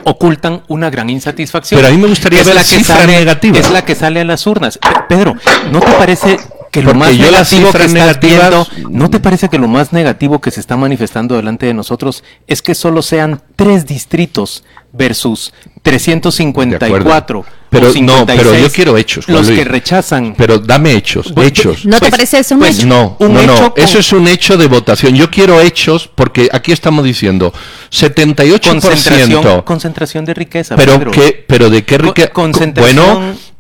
ocultan 0.05 0.63
una 0.69 0.91
gran 0.91 1.11
insatisfacción. 1.11 1.81
Pero 1.81 1.93
a 1.93 1.97
mí 1.97 2.01
me 2.01 2.09
gustaría 2.09 2.43
ver 2.43 2.55
la 2.55 2.63
cifra 2.63 3.07
negativa. 3.07 3.59
Es 3.59 3.71
la 3.71 3.85
que 3.85 3.95
sale 3.95 4.21
a 4.21 4.25
las 4.25 4.47
urnas. 4.47 4.79
Pedro, 5.09 5.35
¿no 5.71 5.81
te 5.81 5.93
parece 5.93 6.39
que 6.73 6.83
lo 6.83 6.95
más 6.95 7.13
negativo 7.13 7.71
que 7.71 7.85
estás 7.85 8.19
viendo, 8.19 8.67
¿no 8.89 9.11
te 9.11 9.21
parece 9.21 9.51
que 9.51 9.59
lo 9.59 9.69
más 9.69 9.93
negativo 9.93 10.41
que 10.41 10.51
se 10.51 10.59
está 10.59 10.75
manifestando 10.79 11.37
delante 11.37 11.67
de 11.67 11.75
nosotros 11.75 12.25
es 12.47 12.63
que 12.63 12.75
solo 12.75 13.03
sean 13.03 13.43
tres 13.57 13.87
distritos 13.87 14.65
versus 14.91 15.53
354? 15.83 17.45
Pero 17.69 17.93
no, 18.03 18.27
pero 18.27 18.55
yo 18.55 18.71
quiero 18.71 18.97
hechos. 18.97 19.29
Los 19.29 19.49
que 19.49 19.65
rechazan. 19.65 20.35
Pero 20.37 20.59
dame 20.59 20.93
hechos, 20.93 21.33
hechos. 21.37 21.85
¿No 21.85 21.97
te 21.97 22.01
pues, 22.01 22.11
parece 22.11 22.39
eso 22.39 22.55
un 22.55 22.61
pues, 22.61 22.79
hecho? 22.79 22.87
No, 22.87 23.17
no, 23.21 23.43
no. 23.43 23.75
Eso 23.77 23.99
es 23.99 24.13
un 24.13 24.27
hecho 24.29 24.57
de 24.57 24.67
votación. 24.67 25.15
Yo 25.15 25.31
quiero 25.31 25.61
hechos 25.61 26.09
porque 26.15 26.49
aquí 26.53 26.73
estamos 26.73 27.05
diciendo 27.05 27.53
78%. 27.91 28.61
Concentración, 28.63 29.63
concentración 29.63 30.25
de 30.25 30.35
riqueza. 30.35 30.77
Pero 30.77 31.11
qué, 31.11 31.45
pero 31.47 31.69
de 31.69 31.85
qué 31.85 31.99
riqueza. 31.99 32.31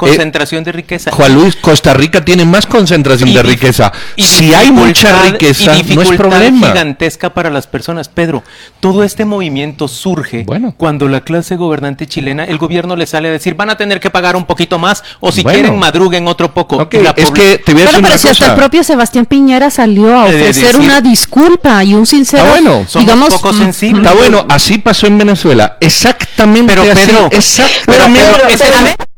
Concentración, 0.03 0.33
concentración 0.33 0.65
de 0.65 0.73
riqueza. 0.73 1.11
Juan 1.12 1.35
Luis, 1.35 1.57
Costa 1.57 1.95
Rica 1.95 2.25
tiene 2.25 2.45
más 2.45 2.67
concentración 2.67 3.33
de 3.33 3.43
riqueza. 3.43 3.93
si 4.17 4.53
hay 4.55 4.73
mucha 4.73 5.23
riqueza, 5.23 5.75
no 5.95 6.03
es 6.03 6.11
problema. 6.11 6.69
gigantesca 6.69 7.33
para 7.35 7.51
las 7.51 7.67
personas. 7.67 8.09
Pedro, 8.09 8.43
todo 8.81 9.05
este 9.05 9.25
movimiento 9.25 9.88
surge 9.88 10.45
cuando 10.77 11.09
la 11.09 11.23
clase 11.23 11.57
gobernante 11.57 12.07
chilena, 12.07 12.45
el 12.45 12.59
gobierno 12.59 12.97
le 12.97 13.07
sale 13.07 13.29
a 13.29 13.33
decir, 13.33 13.55
van 13.55 13.71
a 13.71 13.77
tener 13.77 14.01
que 14.01 14.11
pagar 14.11 14.37
un 14.37 14.45
poquito 14.45 14.79
más 14.79 15.05
o 15.21 15.31
si 15.31 15.45
quieren 15.45 15.79
madruguen 15.79 16.27
otro 16.27 16.53
poco. 16.53 16.88
es 17.17 17.31
que 17.31 17.59
te 17.59 17.75
voy 17.75 17.83
a 17.83 17.91
pero, 17.93 18.19
si 18.19 18.29
hasta 18.29 18.47
el 18.47 18.55
propio 18.55 18.83
Sebastián 18.83 19.27
Piñera 19.27 19.71
salió 19.71 20.17
a 20.17 20.25
ofrecer 20.25 20.77
una 20.77 21.01
disculpa 21.01 21.85
y 21.85 21.95
un 21.95 22.07
sincero, 22.07 22.45
está 22.45 22.61
bueno, 22.61 22.87
digamos, 22.95 23.35
poco 23.35 23.53
sensibles. 23.53 24.05
Está 24.05 24.17
bueno, 24.17 24.47
así 24.49 24.79
pasó 24.79 25.07
en 25.07 25.19
Venezuela, 25.19 25.77
exactamente 25.81 26.75
pero, 26.75 26.91
así, 26.91 27.07
Pedro, 27.07 27.29
exactamente. 27.31 28.97
Pero, 28.97 29.12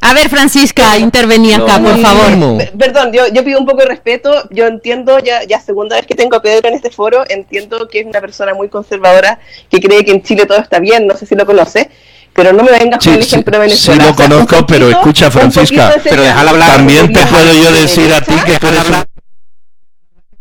a 0.00 0.12
ver, 0.12 0.28
Francisca, 0.28 0.98
intervenía 0.98 1.56
acá, 1.56 1.80
por 1.80 1.98
favor. 1.98 2.58
Perdón, 2.78 3.12
yo, 3.12 3.26
yo, 3.32 3.42
pido 3.44 3.58
un 3.58 3.66
poco 3.66 3.78
de 3.78 3.86
respeto. 3.86 4.48
Yo 4.50 4.66
entiendo, 4.66 5.18
ya, 5.18 5.44
ya 5.44 5.60
segunda 5.60 5.96
vez 5.96 6.06
que 6.06 6.14
tengo 6.14 6.36
a 6.36 6.42
Pedro 6.42 6.68
en 6.68 6.74
este 6.74 6.90
foro, 6.90 7.24
entiendo 7.28 7.88
que 7.88 8.00
es 8.00 8.06
una 8.06 8.20
persona 8.20 8.54
muy 8.54 8.68
conservadora, 8.68 9.38
que 9.70 9.80
cree 9.80 10.04
que 10.04 10.12
en 10.12 10.22
Chile 10.22 10.46
todo 10.46 10.58
está 10.58 10.78
bien, 10.78 11.06
no 11.06 11.16
sé 11.16 11.26
si 11.26 11.34
lo 11.34 11.46
conoce 11.46 11.90
pero 12.34 12.52
no 12.52 12.64
me 12.64 12.72
vengas 12.72 13.02
con 13.02 13.14
el 13.14 13.20
ejemplo 13.20 13.52
de 13.52 13.58
Venezuela. 13.66 14.02
Sí, 14.02 14.10
lo 14.10 14.16
conozco, 14.16 14.66
pero 14.66 14.90
escucha, 14.90 15.30
Francisca, 15.30 15.94
pero 16.02 16.22
déjala 16.22 16.50
hablar. 16.50 16.76
También 16.76 17.12
te 17.12 17.24
puedo 17.26 17.54
yo 17.54 17.72
decir 17.72 18.12
a 18.12 18.20
ti 18.20 18.34
que 18.44 18.58
tú 18.58 18.66
eres 18.66 18.82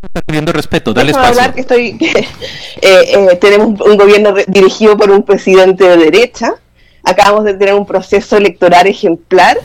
Estás 0.02 0.24
pidiendo 0.26 0.52
respeto, 0.52 0.94
dale 0.94 1.12
espacio. 1.12 1.30
hablar 1.30 1.54
que 1.54 1.62
estoy, 1.62 1.98
eh, 2.02 2.28
eh, 2.82 3.38
tenemos 3.40 3.80
un 3.80 3.96
gobierno 3.96 4.34
dirigido 4.48 4.98
por 4.98 5.10
un 5.10 5.24
presidente 5.24 5.88
de 5.88 5.96
derecha, 5.96 6.56
acabamos 7.04 7.44
de 7.44 7.54
tener 7.54 7.74
un 7.74 7.86
proceso 7.86 8.38
electoral 8.38 8.88
ejemplar, 8.88 9.60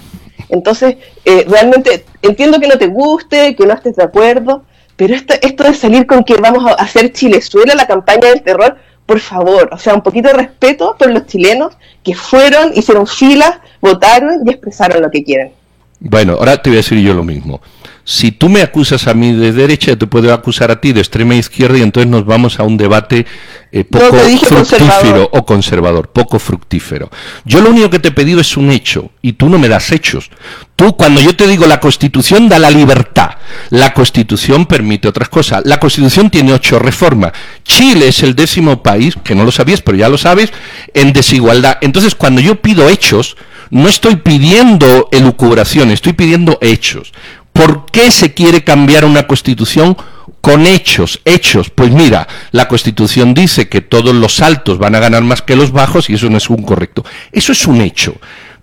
entonces 0.49 0.97
eh, 1.25 1.45
realmente 1.49 2.05
entiendo 2.23 2.61
que 2.61 2.69
no 2.69 2.79
te 2.79 2.87
guste, 2.87 3.55
que 3.55 3.67
no 3.67 3.75
estés 3.75 3.97
de 3.97 4.05
acuerdo, 4.05 4.65
pero 4.97 5.15
esto, 5.15 5.35
esto 5.41 5.65
de 5.65 5.75
salir 5.75 6.07
con 6.07 6.25
que 6.25 6.35
vamos 6.35 6.67
a 6.67 6.75
hacer 6.75 7.13
Chilezuela, 7.13 7.75
la 7.75 7.87
campaña 7.87 8.29
del 8.31 8.43
terror, 8.43 8.77
por 9.07 9.21
favor, 9.21 9.71
o 9.73 9.79
sea, 9.79 9.95
un 9.95 10.03
poquito 10.03 10.29
de 10.29 10.35
respeto 10.35 10.97
por 10.99 11.11
los 11.11 11.27
chilenos 11.27 11.77
que 12.03 12.15
fueron, 12.15 12.73
hicieron 12.75 13.07
filas, 13.07 13.59
votaron 13.81 14.43
y 14.45 14.51
expresaron 14.51 15.01
lo 15.01 15.11
que 15.11 15.25
quieren. 15.25 15.53
Bueno, 16.01 16.35
ahora 16.35 16.63
te 16.63 16.71
voy 16.71 16.77
a 16.77 16.83
decir 16.83 16.99
yo 17.01 17.13
lo 17.13 17.25
mismo. 17.25 17.61
Si 18.05 18.33
tú 18.33 18.49
me 18.49 18.63
acusas 18.63 19.07
a 19.07 19.15
mí 19.15 19.33
de 19.33 19.53
derecha, 19.53 19.97
te 19.97 20.07
puedo 20.07 20.33
acusar 20.33 20.71
a 20.71 20.81
ti 20.81 20.93
de 20.93 21.01
extrema 21.01 21.35
izquierda 21.35 21.77
y 21.77 21.83
entonces 21.83 22.11
nos 22.11 22.25
vamos 22.25 22.59
a 22.59 22.63
un 22.63 22.79
debate 22.79 23.27
eh, 23.71 23.85
poco 23.85 24.17
fructífero 24.17 25.29
o 25.31 25.45
conservador, 25.45 26.09
poco 26.09 26.39
fructífero. 26.39 27.11
Yo 27.45 27.61
lo 27.61 27.69
único 27.69 27.91
que 27.91 27.99
te 27.99 28.09
he 28.09 28.13
pedido 28.13 28.41
es 28.41 28.57
un 28.57 28.71
hecho 28.71 29.11
y 29.21 29.35
tú 29.35 29.51
no 29.51 29.59
me 29.59 29.69
das 29.69 29.93
hechos. 29.93 30.31
Tú, 30.75 30.97
cuando 30.97 31.21
yo 31.21 31.37
te 31.37 31.47
digo 31.47 31.67
la 31.67 31.81
Constitución 31.81 32.49
da 32.49 32.59
la 32.59 32.71
libertad, 32.71 33.33
la 33.69 33.93
Constitución 33.93 34.65
permite 34.65 35.09
otras 35.09 35.29
cosas. 35.29 35.63
La 35.67 35.79
Constitución 35.79 36.31
tiene 36.31 36.55
ocho 36.55 36.79
reformas. 36.79 37.33
Chile 37.65 38.09
es 38.09 38.23
el 38.23 38.35
décimo 38.35 38.83
país, 38.83 39.17
que 39.23 39.35
no 39.35 39.45
lo 39.45 39.51
sabías, 39.51 39.83
pero 39.83 39.99
ya 39.99 40.09
lo 40.09 40.17
sabes, 40.17 40.51
en 40.95 41.13
desigualdad. 41.13 41.77
Entonces, 41.83 42.15
cuando 42.15 42.41
yo 42.41 42.63
pido 42.63 42.89
hechos, 42.89 43.37
no 43.71 43.89
estoy 43.89 44.17
pidiendo 44.17 45.09
elucubración, 45.13 45.91
estoy 45.91 46.13
pidiendo 46.13 46.59
hechos. 46.61 47.13
¿Por 47.53 47.87
qué 47.87 48.11
se 48.11 48.35
quiere 48.35 48.63
cambiar 48.63 49.05
una 49.05 49.27
constitución? 49.27 49.97
Con 50.41 50.67
hechos, 50.67 51.21
hechos. 51.25 51.71
Pues 51.71 51.91
mira, 51.91 52.29
la 52.53 52.69
constitución 52.69 53.35
dice 53.35 53.69
que 53.69 53.81
todos 53.81 54.15
los 54.15 54.41
altos 54.41 54.79
van 54.79 54.95
a 54.95 55.01
ganar 55.01 55.23
más 55.23 55.43
que 55.43 55.57
los 55.57 55.73
bajos 55.73 56.09
y 56.09 56.15
eso 56.15 56.31
no 56.31 56.37
es 56.37 56.49
un 56.49 56.63
correcto. 56.63 57.05
Eso 57.33 57.53
es 57.53 57.67
un 57.67 57.81
hecho. 57.81 58.15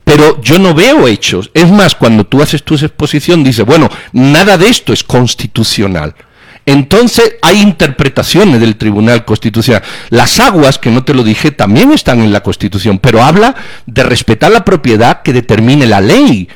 Pero 0.06 0.40
yo 0.42 0.60
no 0.60 0.74
veo 0.74 1.08
hechos. 1.08 1.52
Es 1.54 1.70
más, 1.70 1.96
cuando 1.96 2.26
tú 2.26 2.42
haces 2.42 2.64
tu 2.64 2.76
exposición, 2.76 3.44
dices, 3.44 3.66
bueno, 3.66 3.90
nada 4.14 4.58
de 4.58 4.70
esto 4.70 4.94
es 4.94 5.04
constitucional. 5.04 6.16
Entonces 6.66 7.36
hay 7.42 7.62
interpretaciones 7.62 8.60
del 8.60 8.76
Tribunal 8.76 9.24
Constitucional. 9.24 9.84
Las 10.10 10.40
aguas, 10.40 10.80
que 10.80 10.90
no 10.90 11.04
te 11.04 11.14
lo 11.14 11.24
dije, 11.24 11.52
también 11.52 11.92
están 11.92 12.22
en 12.22 12.34
la 12.34 12.42
Constitución, 12.42 13.00
pero 13.00 13.24
habla 13.24 13.56
de 13.86 14.04
respetar 14.04 14.52
la 14.52 14.66
propiedad 14.66 15.22
que 15.22 15.34
determine 15.34 15.86
la 15.86 16.02
ley. 16.02 16.50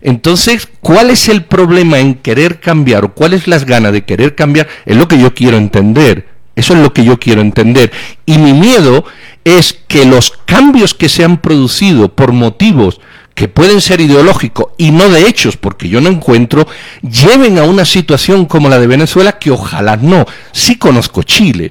Entonces, 0.00 0.68
¿cuál 0.80 1.10
es 1.10 1.28
el 1.28 1.44
problema 1.44 1.98
en 1.98 2.14
querer 2.14 2.60
cambiar 2.60 3.04
o 3.04 3.14
cuál 3.14 3.32
es 3.32 3.48
las 3.48 3.64
ganas 3.64 3.92
de 3.92 4.04
querer 4.04 4.36
cambiar? 4.36 4.68
Es 4.84 4.96
lo 4.96 5.08
que 5.08 5.18
yo 5.18 5.34
quiero 5.34 5.56
entender. 5.56 6.28
Eso 6.54 6.74
es 6.74 6.80
lo 6.80 6.92
que 6.92 7.04
yo 7.04 7.18
quiero 7.18 7.40
entender. 7.40 7.90
Y 8.24 8.38
mi 8.38 8.52
miedo 8.52 9.04
es 9.44 9.78
que 9.88 10.06
los 10.06 10.32
cambios 10.44 10.94
que 10.94 11.08
se 11.08 11.24
han 11.24 11.38
producido 11.38 12.14
por 12.14 12.32
motivos 12.32 13.00
que 13.36 13.48
pueden 13.48 13.82
ser 13.82 14.00
ideológicos 14.00 14.68
y 14.78 14.90
no 14.92 15.10
de 15.10 15.28
hechos, 15.28 15.58
porque 15.58 15.90
yo 15.90 16.00
no 16.00 16.08
encuentro, 16.08 16.66
lleven 17.02 17.58
a 17.58 17.64
una 17.64 17.84
situación 17.84 18.46
como 18.46 18.70
la 18.70 18.80
de 18.80 18.86
Venezuela, 18.86 19.38
que 19.38 19.50
ojalá 19.50 19.98
no. 19.98 20.24
Sí 20.52 20.78
conozco 20.78 21.22
Chile. 21.22 21.70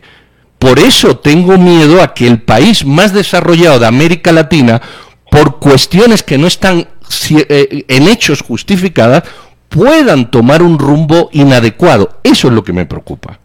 Por 0.60 0.78
eso 0.78 1.17
tengo 1.17 1.58
miedo 1.58 2.04
a 2.04 2.13
que 2.13 2.28
el 2.28 2.43
país 2.43 2.86
más 2.86 3.13
desarrollado 3.13 3.80
de 3.80 3.88
América 3.88 4.32
Latina, 4.32 4.80
por 5.32 5.58
cuestiones 5.60 6.21
que 6.21 6.38
no 6.38 6.45
están 6.45 6.88
eh, 7.32 7.84
en 7.88 8.08
hechos 8.10 8.43
justificadas, 8.43 9.23
puedan 9.67 10.30
tomar 10.30 10.62
un 10.62 10.78
rumbo 10.78 11.32
inadecuado. 11.34 12.19
Eso 12.23 12.47
es 12.47 12.54
lo 12.54 12.63
que 12.63 12.73
me 12.73 12.86
preocupa 12.86 13.39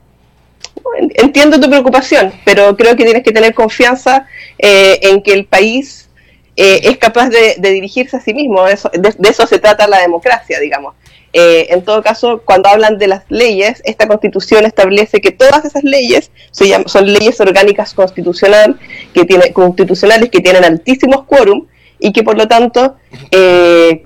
entiendo 1.15 1.59
tu 1.59 1.71
preocupación, 1.71 2.33
pero 2.45 2.77
creo 2.77 2.95
que 2.95 3.05
tienes 3.05 3.23
que 3.23 3.33
tener 3.33 3.55
confianza 3.55 4.27
eh, 4.59 4.99
en 5.03 5.23
que 5.23 5.33
el 5.33 5.47
país 5.47 6.10
eh, 6.57 6.81
es 6.85 6.99
capaz 6.99 7.29
de, 7.29 7.57
dirigirse 7.59 8.17
a 8.17 8.21
sí 8.21 8.35
mismo. 8.35 8.65
de, 8.65 9.29
eso 9.29 9.47
se 9.47 9.59
trata 9.59 9.87
la 9.87 10.01
democracia, 10.01 10.59
digamos. 10.59 10.95
Eh, 11.33 11.69
en 11.71 11.85
todo 11.85 12.03
caso, 12.03 12.43
cuando 12.45 12.69
hablan 12.69 12.99
de 12.99 13.07
las 13.07 13.25
leyes, 13.29 13.81
esta 13.85 14.09
constitución 14.09 14.65
establece 14.67 15.21
que 15.21 15.31
todas 15.31 15.65
esas 15.65 15.85
leyes 15.85 16.31
son 16.51 17.13
leyes 17.13 17.41
orgánicas 17.41 17.95
constitucional, 17.95 18.79
que 19.15 19.25
tiene, 19.25 19.53
constitucionales 19.53 20.31
que 20.31 20.41
tienen 20.41 20.65
altísimos 20.65 21.25
quórum 21.25 21.67
y 22.01 22.13
que 22.13 22.25
por 22.25 22.37
lo 22.37 22.49
tanto 22.49 22.97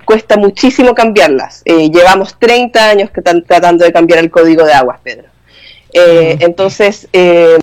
cuesta 0.05 0.37
muchísimo 0.37 0.95
cambiarlas. 0.95 1.63
llevamos 1.65 2.39
30 2.39 2.91
años 2.91 3.11
que 3.11 3.21
están 3.21 3.43
tratando 3.43 3.85
de 3.87 3.93
cambiar 3.93 4.19
el 4.19 4.31
código 4.31 4.65
de 4.65 4.75
aguas, 4.75 5.01
Pedro. 5.03 5.34
Eh, 5.95 6.39
entonces, 6.41 7.09
eh, 7.13 7.57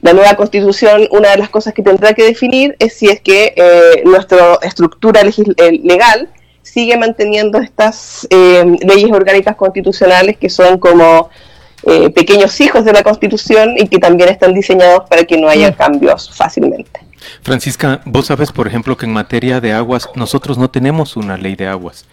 la 0.00 0.14
nueva 0.14 0.34
constitución, 0.34 1.06
una 1.10 1.30
de 1.30 1.36
las 1.36 1.50
cosas 1.50 1.74
que 1.74 1.82
tendrá 1.82 2.14
que 2.14 2.24
definir 2.24 2.74
es 2.78 2.94
si 2.94 3.08
es 3.08 3.20
que 3.20 3.52
eh, 3.54 4.02
nuestra 4.06 4.58
estructura 4.62 5.20
legal 5.22 6.30
sigue 6.62 6.96
manteniendo 6.96 7.58
estas 7.58 8.26
leyes 8.30 9.12
orgánicas 9.12 9.56
constitucionales 9.56 10.36
que 10.36 10.50
son 10.50 10.78
como 10.78 11.30
pequeños 12.14 12.60
hijos 12.60 12.84
de 12.84 12.92
la 12.92 13.04
constitución 13.04 13.76
y 13.78 13.86
que 13.86 13.98
también 13.98 14.30
están 14.30 14.52
diseñados 14.52 15.08
para 15.08 15.22
que 15.22 15.36
no 15.36 15.48
haya 15.48 15.72
cambios 15.72 16.34
fácilmente. 16.34 17.00
Francisca, 17.42 18.00
vos 18.04 18.26
sabes, 18.26 18.50
por 18.50 18.66
ejemplo, 18.66 18.96
que 18.96 19.06
en 19.06 19.12
materia 19.12 19.60
de 19.60 19.72
aguas 19.72 20.08
nosotros 20.14 20.58
no 20.58 20.68
tenemos 20.68 21.16
una 21.16 21.36
ley 21.36 21.54
de 21.54 21.68
aguas. 21.68 22.04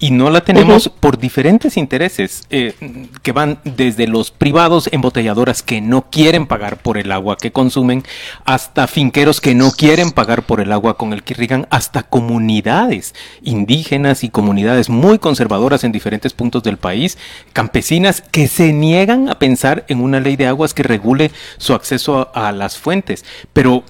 Y 0.00 0.12
no 0.12 0.30
la 0.30 0.42
tenemos 0.42 0.88
por 0.88 1.18
diferentes 1.18 1.76
intereses 1.76 2.46
eh, 2.50 2.74
que 3.22 3.32
van 3.32 3.58
desde 3.64 4.06
los 4.06 4.30
privados 4.30 4.88
embotelladoras 4.92 5.62
que 5.62 5.80
no 5.80 6.08
quieren 6.08 6.46
pagar 6.46 6.76
por 6.76 6.98
el 6.98 7.10
agua 7.10 7.36
que 7.36 7.50
consumen, 7.50 8.04
hasta 8.44 8.86
finqueros 8.86 9.40
que 9.40 9.56
no 9.56 9.72
quieren 9.72 10.12
pagar 10.12 10.44
por 10.44 10.60
el 10.60 10.70
agua 10.72 10.96
con 10.96 11.12
el 11.12 11.24
que 11.24 11.34
irrigan, 11.34 11.66
hasta 11.70 12.04
comunidades 12.04 13.14
indígenas 13.42 14.22
y 14.22 14.28
comunidades 14.28 14.88
muy 14.88 15.18
conservadoras 15.18 15.82
en 15.82 15.90
diferentes 15.90 16.32
puntos 16.32 16.62
del 16.62 16.76
país, 16.76 17.18
campesinas 17.52 18.22
que 18.30 18.46
se 18.46 18.72
niegan 18.72 19.28
a 19.28 19.40
pensar 19.40 19.84
en 19.88 20.00
una 20.00 20.20
ley 20.20 20.36
de 20.36 20.46
aguas 20.46 20.74
que 20.74 20.84
regule 20.84 21.32
su 21.56 21.74
acceso 21.74 22.30
a, 22.34 22.48
a 22.48 22.52
las 22.52 22.78
fuentes. 22.78 23.24
Pero 23.52 23.82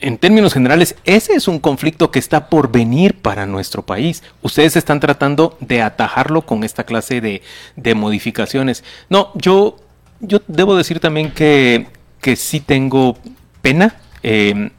en 0.00 0.18
términos 0.18 0.54
generales, 0.54 0.96
ese 1.04 1.34
es 1.34 1.48
un 1.48 1.58
conflicto 1.58 2.10
que 2.10 2.18
está 2.18 2.48
por 2.48 2.70
venir 2.70 3.14
para 3.14 3.46
nuestro 3.46 3.84
país. 3.84 4.22
Ustedes 4.42 4.76
están 4.76 5.00
tratando 5.00 5.56
de 5.60 5.82
atajarlo 5.82 6.42
con 6.42 6.64
esta 6.64 6.84
clase 6.84 7.20
de, 7.20 7.94
modificaciones. 7.94 8.84
No, 9.08 9.30
yo, 9.34 9.76
yo 10.20 10.40
debo 10.46 10.76
decir 10.76 11.00
también 11.00 11.30
que, 11.30 11.86
que 12.20 12.36
sí 12.36 12.60
tengo 12.60 13.18
pena, 13.62 13.96
em, 14.22 14.70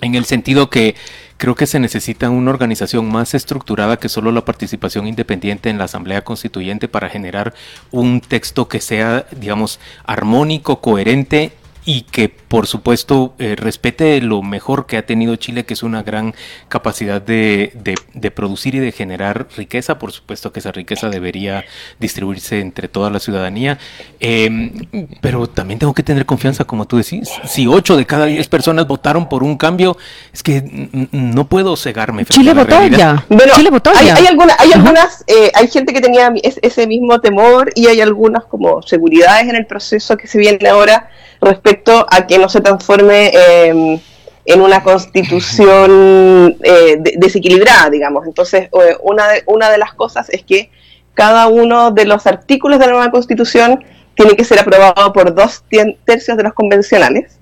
en 0.00 0.14
el 0.14 0.24
sentido 0.26 0.68
que 0.68 0.94
creo 1.36 1.54
que 1.54 1.66
se 1.66 1.80
necesita 1.80 2.30
una 2.30 2.50
organización 2.50 3.10
más 3.10 3.34
estructurada 3.34 3.98
que 3.98 4.08
solo 4.08 4.30
la 4.30 4.44
participación 4.44 5.06
independiente 5.06 5.70
en 5.70 5.78
la 5.78 5.84
Asamblea 5.84 6.22
Constituyente 6.22 6.88
para 6.88 7.08
generar 7.08 7.54
un 7.90 8.20
texto 8.20 8.68
que 8.68 8.80
sea, 8.80 9.26
digamos, 9.30 9.80
armónico, 10.04 10.80
coherente 10.80 11.52
y 11.86 12.02
que 12.02 12.28
por 12.28 12.66
supuesto 12.66 13.34
eh, 13.38 13.56
respete 13.56 14.20
lo 14.20 14.42
mejor 14.42 14.86
que 14.86 14.96
ha 14.96 15.04
tenido 15.04 15.36
Chile, 15.36 15.64
que 15.64 15.74
es 15.74 15.82
una 15.82 16.02
gran 16.02 16.34
capacidad 16.68 17.20
de, 17.20 17.72
de, 18.14 18.30
producir 18.30 18.74
y 18.74 18.78
de 18.78 18.92
generar 18.92 19.48
riqueza. 19.56 19.98
Por 19.98 20.12
supuesto 20.12 20.52
que 20.52 20.60
esa 20.60 20.72
riqueza 20.72 21.10
debería 21.10 21.64
distribuirse 22.00 22.60
entre 22.60 22.88
toda 22.88 23.10
la 23.10 23.18
ciudadanía, 23.18 23.78
em, 24.20 24.72
pero 25.20 25.46
también 25.46 25.78
tengo 25.78 25.92
que 25.92 26.02
tener 26.02 26.24
confianza, 26.26 26.64
como 26.64 26.86
tú 26.86 26.96
decís. 26.96 27.28
Si 27.44 27.66
ocho 27.66 27.96
de 27.96 28.06
cada 28.06 28.26
diez 28.26 28.48
personas 28.48 28.86
votaron 28.86 29.28
por 29.28 29.42
un 29.42 29.58
cambio, 29.58 29.96
es 30.32 30.42
que 30.42 30.88
no 31.12 31.46
puedo 31.48 31.76
cegarme. 31.76 32.24
Chile 32.24 32.54
votó 32.54 32.86
ya. 32.86 33.24
Chile 33.54 33.70
votó 33.70 33.90
hay, 33.94 34.08
Hay, 34.08 34.26
algunas, 34.26 34.58
hay, 34.58 34.72
algunas 34.72 35.24
eh, 35.26 35.50
hay 35.54 35.68
gente 35.68 35.92
que 35.92 36.00
tenía 36.00 36.32
ese 36.42 36.86
mismo 36.86 37.20
temor 37.20 37.70
y 37.74 37.86
hay 37.86 38.00
algunas 38.00 38.44
como 38.44 38.80
seguridades 38.82 39.48
en 39.48 39.56
el 39.56 39.66
proceso 39.66 40.16
que 40.16 40.26
se 40.26 40.38
viene 40.38 40.68
ahora 40.68 41.10
respecto 41.44 41.73
a 42.10 42.26
que 42.26 42.38
no 42.38 42.48
se 42.48 42.60
transforme 42.60 43.30
em, 43.34 44.00
en 44.44 44.60
una 44.60 44.82
constitución 44.82 46.56
eh, 46.62 46.98
desequilibrada, 47.16 47.90
digamos. 47.90 48.26
Entonces, 48.26 48.64
eh, 48.64 48.96
una, 49.02 49.28
de, 49.28 49.42
una 49.46 49.70
de 49.70 49.78
las 49.78 49.94
cosas 49.94 50.28
es 50.30 50.42
que 50.42 50.70
cada 51.14 51.46
uno 51.46 51.90
de 51.92 52.04
los 52.04 52.26
artículos 52.26 52.78
de 52.78 52.86
la 52.86 52.92
nueva 52.92 53.10
constitución 53.10 53.84
tiene 54.14 54.36
que 54.36 54.44
ser 54.44 54.58
aprobado 54.58 55.12
por 55.12 55.34
dos 55.34 55.64
tercios 56.04 56.36
de 56.36 56.42
los 56.42 56.52
convencionales. 56.52 57.38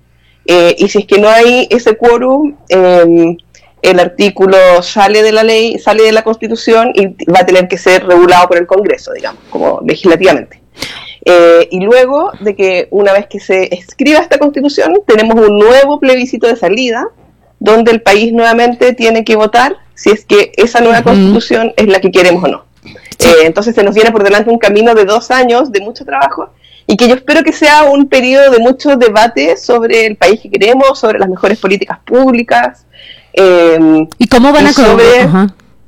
Eh, 0.46 0.74
y 0.78 0.88
si 0.88 1.00
es 1.00 1.06
que 1.06 1.18
no 1.18 1.28
hay 1.28 1.68
ese 1.70 1.96
quórum, 1.96 2.56
em, 2.68 3.36
el 3.82 4.00
artículo 4.00 4.56
sale 4.82 5.22
de 5.22 5.32
la 5.32 5.42
ley, 5.42 5.78
sale 5.78 6.04
de 6.04 6.12
la 6.12 6.22
constitución 6.22 6.92
y 6.94 7.08
va 7.30 7.40
a 7.40 7.46
tener 7.46 7.68
que 7.68 7.78
ser 7.78 8.06
regulado 8.06 8.48
por 8.48 8.56
el 8.56 8.66
Congreso, 8.66 9.12
digamos, 9.12 9.42
como 9.50 9.80
legislativamente. 9.84 10.61
Eh, 11.24 11.68
y 11.70 11.80
luego 11.80 12.32
de 12.40 12.56
que 12.56 12.88
una 12.90 13.12
vez 13.12 13.26
que 13.28 13.38
se 13.38 13.72
escriba 13.74 14.20
esta 14.20 14.38
constitución, 14.38 15.00
tenemos 15.06 15.36
un 15.36 15.58
nuevo 15.58 16.00
plebiscito 16.00 16.46
de 16.46 16.56
salida, 16.56 17.06
donde 17.60 17.92
el 17.92 18.02
país 18.02 18.32
nuevamente 18.32 18.92
tiene 18.92 19.24
que 19.24 19.36
votar 19.36 19.76
si 19.94 20.10
es 20.10 20.24
que 20.24 20.52
esa 20.56 20.80
nueva 20.80 21.02
constitución 21.02 21.72
es 21.76 21.86
la 21.86 22.00
que 22.00 22.10
queremos 22.10 22.42
o 22.42 22.48
no. 22.48 22.64
Eh, 22.84 23.44
entonces 23.44 23.74
se 23.74 23.84
nos 23.84 23.94
viene 23.94 24.10
por 24.10 24.24
delante 24.24 24.50
un 24.50 24.58
camino 24.58 24.94
de 24.94 25.04
dos 25.04 25.30
años 25.30 25.70
de 25.70 25.80
mucho 25.80 26.04
trabajo 26.04 26.50
y 26.88 26.96
que 26.96 27.06
yo 27.06 27.14
espero 27.14 27.44
que 27.44 27.52
sea 27.52 27.84
un 27.84 28.08
periodo 28.08 28.50
de 28.50 28.58
mucho 28.58 28.96
debate 28.96 29.56
sobre 29.56 30.06
el 30.06 30.16
país 30.16 30.40
que 30.40 30.50
queremos, 30.50 30.98
sobre 30.98 31.20
las 31.20 31.28
mejores 31.28 31.58
políticas 31.58 32.00
públicas. 32.04 32.84
Eh, 33.32 34.08
¿Y 34.18 34.26
cómo 34.26 34.52
van 34.52 34.66
a 34.66 34.72
sobre, 34.72 35.28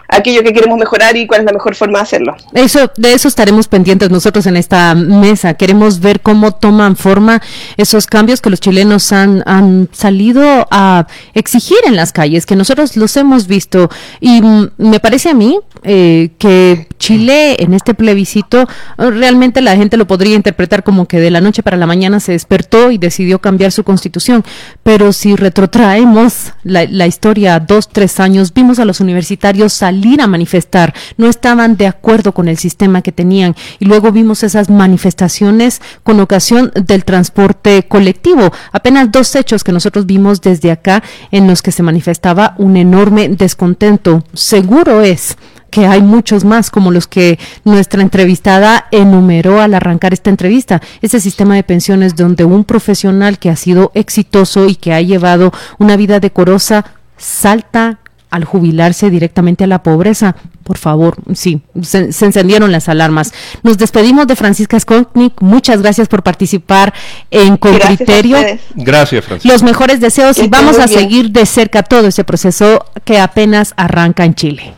aquello 0.09 0.43
que 0.43 0.53
queremos 0.53 0.79
mejorar 0.79 1.17
y 1.17 1.27
cuál 1.27 1.41
es 1.41 1.47
la 1.47 1.53
mejor 1.53 1.75
forma 1.75 1.99
de 1.99 2.03
hacerlo. 2.03 2.37
Eso, 2.53 2.91
de 2.97 3.13
eso 3.13 3.29
estaremos 3.29 3.69
pendientes 3.69 4.11
nosotros 4.11 4.47
en 4.47 4.57
esta 4.57 4.95
mesa. 4.95 5.55
Queremos 5.55 6.01
ver 6.01 6.21
cómo 6.21 6.53
toman 6.53 6.97
forma 6.97 7.43
esos 7.77 8.07
cambios 8.07 8.41
que 8.41 8.51
los 8.51 8.61
chilenos 8.61 9.13
han, 9.13 9.43
han 9.47 9.89
salido 9.93 10.67
a 10.71 11.07
exigir 11.35 11.79
en 11.87 11.97
las 11.97 12.13
calles, 12.13 12.47
que 12.47 12.57
nosotros 12.57 12.97
los 12.97 13.17
hemos 13.17 13.47
visto. 13.47 13.89
Y 14.21 14.43
me 14.77 15.01
parece 15.01 15.31
a 15.31 15.35
mí 15.35 15.59
eh, 15.83 16.31
que 16.39 16.87
Chile 16.99 17.57
en 17.63 17.75
este 17.75 17.95
plebiscito, 17.95 18.67
realmente 18.97 19.61
la 19.61 19.77
gente 19.77 19.97
lo 19.97 20.07
podría 20.07 20.35
interpretar 20.35 20.83
como 20.83 21.07
que 21.07 21.21
de 21.21 21.31
la 21.31 21.41
noche 21.41 21.63
para 21.63 21.77
la 21.77 21.87
mañana 21.87 22.21
se 22.21 22.33
despertó 22.33 22.91
y 22.91 22.99
decidió 22.99 23.41
cambiar 23.41 23.73
su 23.73 23.85
constitución. 23.85 24.45
Pero 24.83 25.13
si 25.13 25.37
retrotraemos 25.37 26.53
la, 26.63 26.85
la 26.85 27.07
historia 27.07 27.61
dos, 27.61 27.89
tres 27.89 28.21
años, 28.21 28.53
vimos 28.55 28.79
a 28.79 28.85
los 28.85 29.01
universitarios 29.01 29.73
salir 29.73 30.21
a 30.21 30.27
manifestar, 30.27 30.95
no 31.17 31.29
estaban 31.29 31.77
de 31.77 31.87
acuerdo 31.87 32.33
con 32.33 32.49
el 32.49 32.57
sistema 32.57 33.03
que 33.03 33.13
tenían 33.13 33.55
y 33.79 33.85
luego 33.85 34.13
vimos 34.13 34.43
esas 34.43 34.71
manifestaciones 34.71 35.81
con 36.03 36.21
ocasión 36.21 36.73
del 36.75 37.05
transporte 37.05 37.85
colectivo. 37.85 38.53
Apenas 38.73 39.11
dos 39.13 39.35
hechos 39.37 39.65
que 39.65 39.73
nosotros 39.73 40.07
vimos 40.07 40.41
desde 40.41 40.71
acá 40.71 41.03
en 41.31 41.47
los 41.47 41.63
que 41.63 41.73
se 41.73 41.83
manifestaba 41.83 42.55
un 42.59 42.77
enorme 42.77 43.29
descontento. 43.29 44.25
Seguro 44.33 45.03
es 45.03 45.37
que 45.75 45.89
hay 45.89 46.03
muchos 46.03 46.45
más 46.45 46.71
como 46.71 46.93
los 46.93 47.09
que 47.09 47.37
nuestra 47.65 48.01
entrevistada 48.01 48.87
enumeró 48.93 49.61
al 49.61 49.75
arrancar 49.75 50.13
esta 50.13 50.31
entrevista. 50.31 50.81
Ese 51.03 51.19
sistema 51.19 51.57
de 51.57 51.65
pensiones 51.65 52.15
donde 52.15 52.45
un 52.45 52.63
profesional 52.63 53.41
que 53.41 53.51
ha 53.51 53.57
sido 53.57 53.91
exitoso 53.93 54.69
y 54.69 54.77
que 54.77 54.93
ha 54.93 55.01
llevado 55.01 55.53
una 55.81 55.97
vida 55.97 56.21
decorosa 56.21 56.85
salta 57.17 57.99
al 58.31 58.45
jubilarse 58.45 59.11
directamente 59.11 59.65
a 59.65 59.67
la 59.67 59.83
pobreza. 59.83 60.37
Por 60.63 60.79
favor, 60.79 61.17
sí, 61.35 61.61
se, 61.83 62.05
encendieron 62.25 62.71
las 62.71 62.89
alarmas. 62.89 63.33
Nos 63.65 63.77
despedimos 63.77 64.29
de 64.29 64.37
Francisca 64.37 64.79
Skonknik. 64.79 65.41
Muchas 65.41 65.83
gracias 65.83 66.07
por 66.07 66.23
participar 66.23 66.95
en 67.33 67.57
Con 67.57 67.77
Criterio. 67.81 68.39
Gracias, 68.77 69.25
Francisca. 69.25 69.53
Los 69.53 69.65
mejores 69.65 69.99
deseos 69.99 70.39
y 70.39 70.47
vamos 70.47 70.79
a 70.79 70.87
seguir 70.87 71.33
de 71.33 71.45
cerca 71.47 71.83
todo 71.83 72.07
ese 72.07 72.23
proceso 72.23 72.85
que 73.05 73.19
apenas 73.19 73.75
arranca 73.77 74.25
en 74.25 74.37
Chile. 74.37 74.75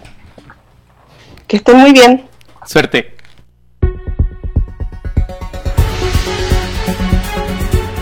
Que 1.47 1.57
estén 1.57 1.77
muy 1.79 1.93
bien. 1.93 2.25
Suerte. 2.65 3.16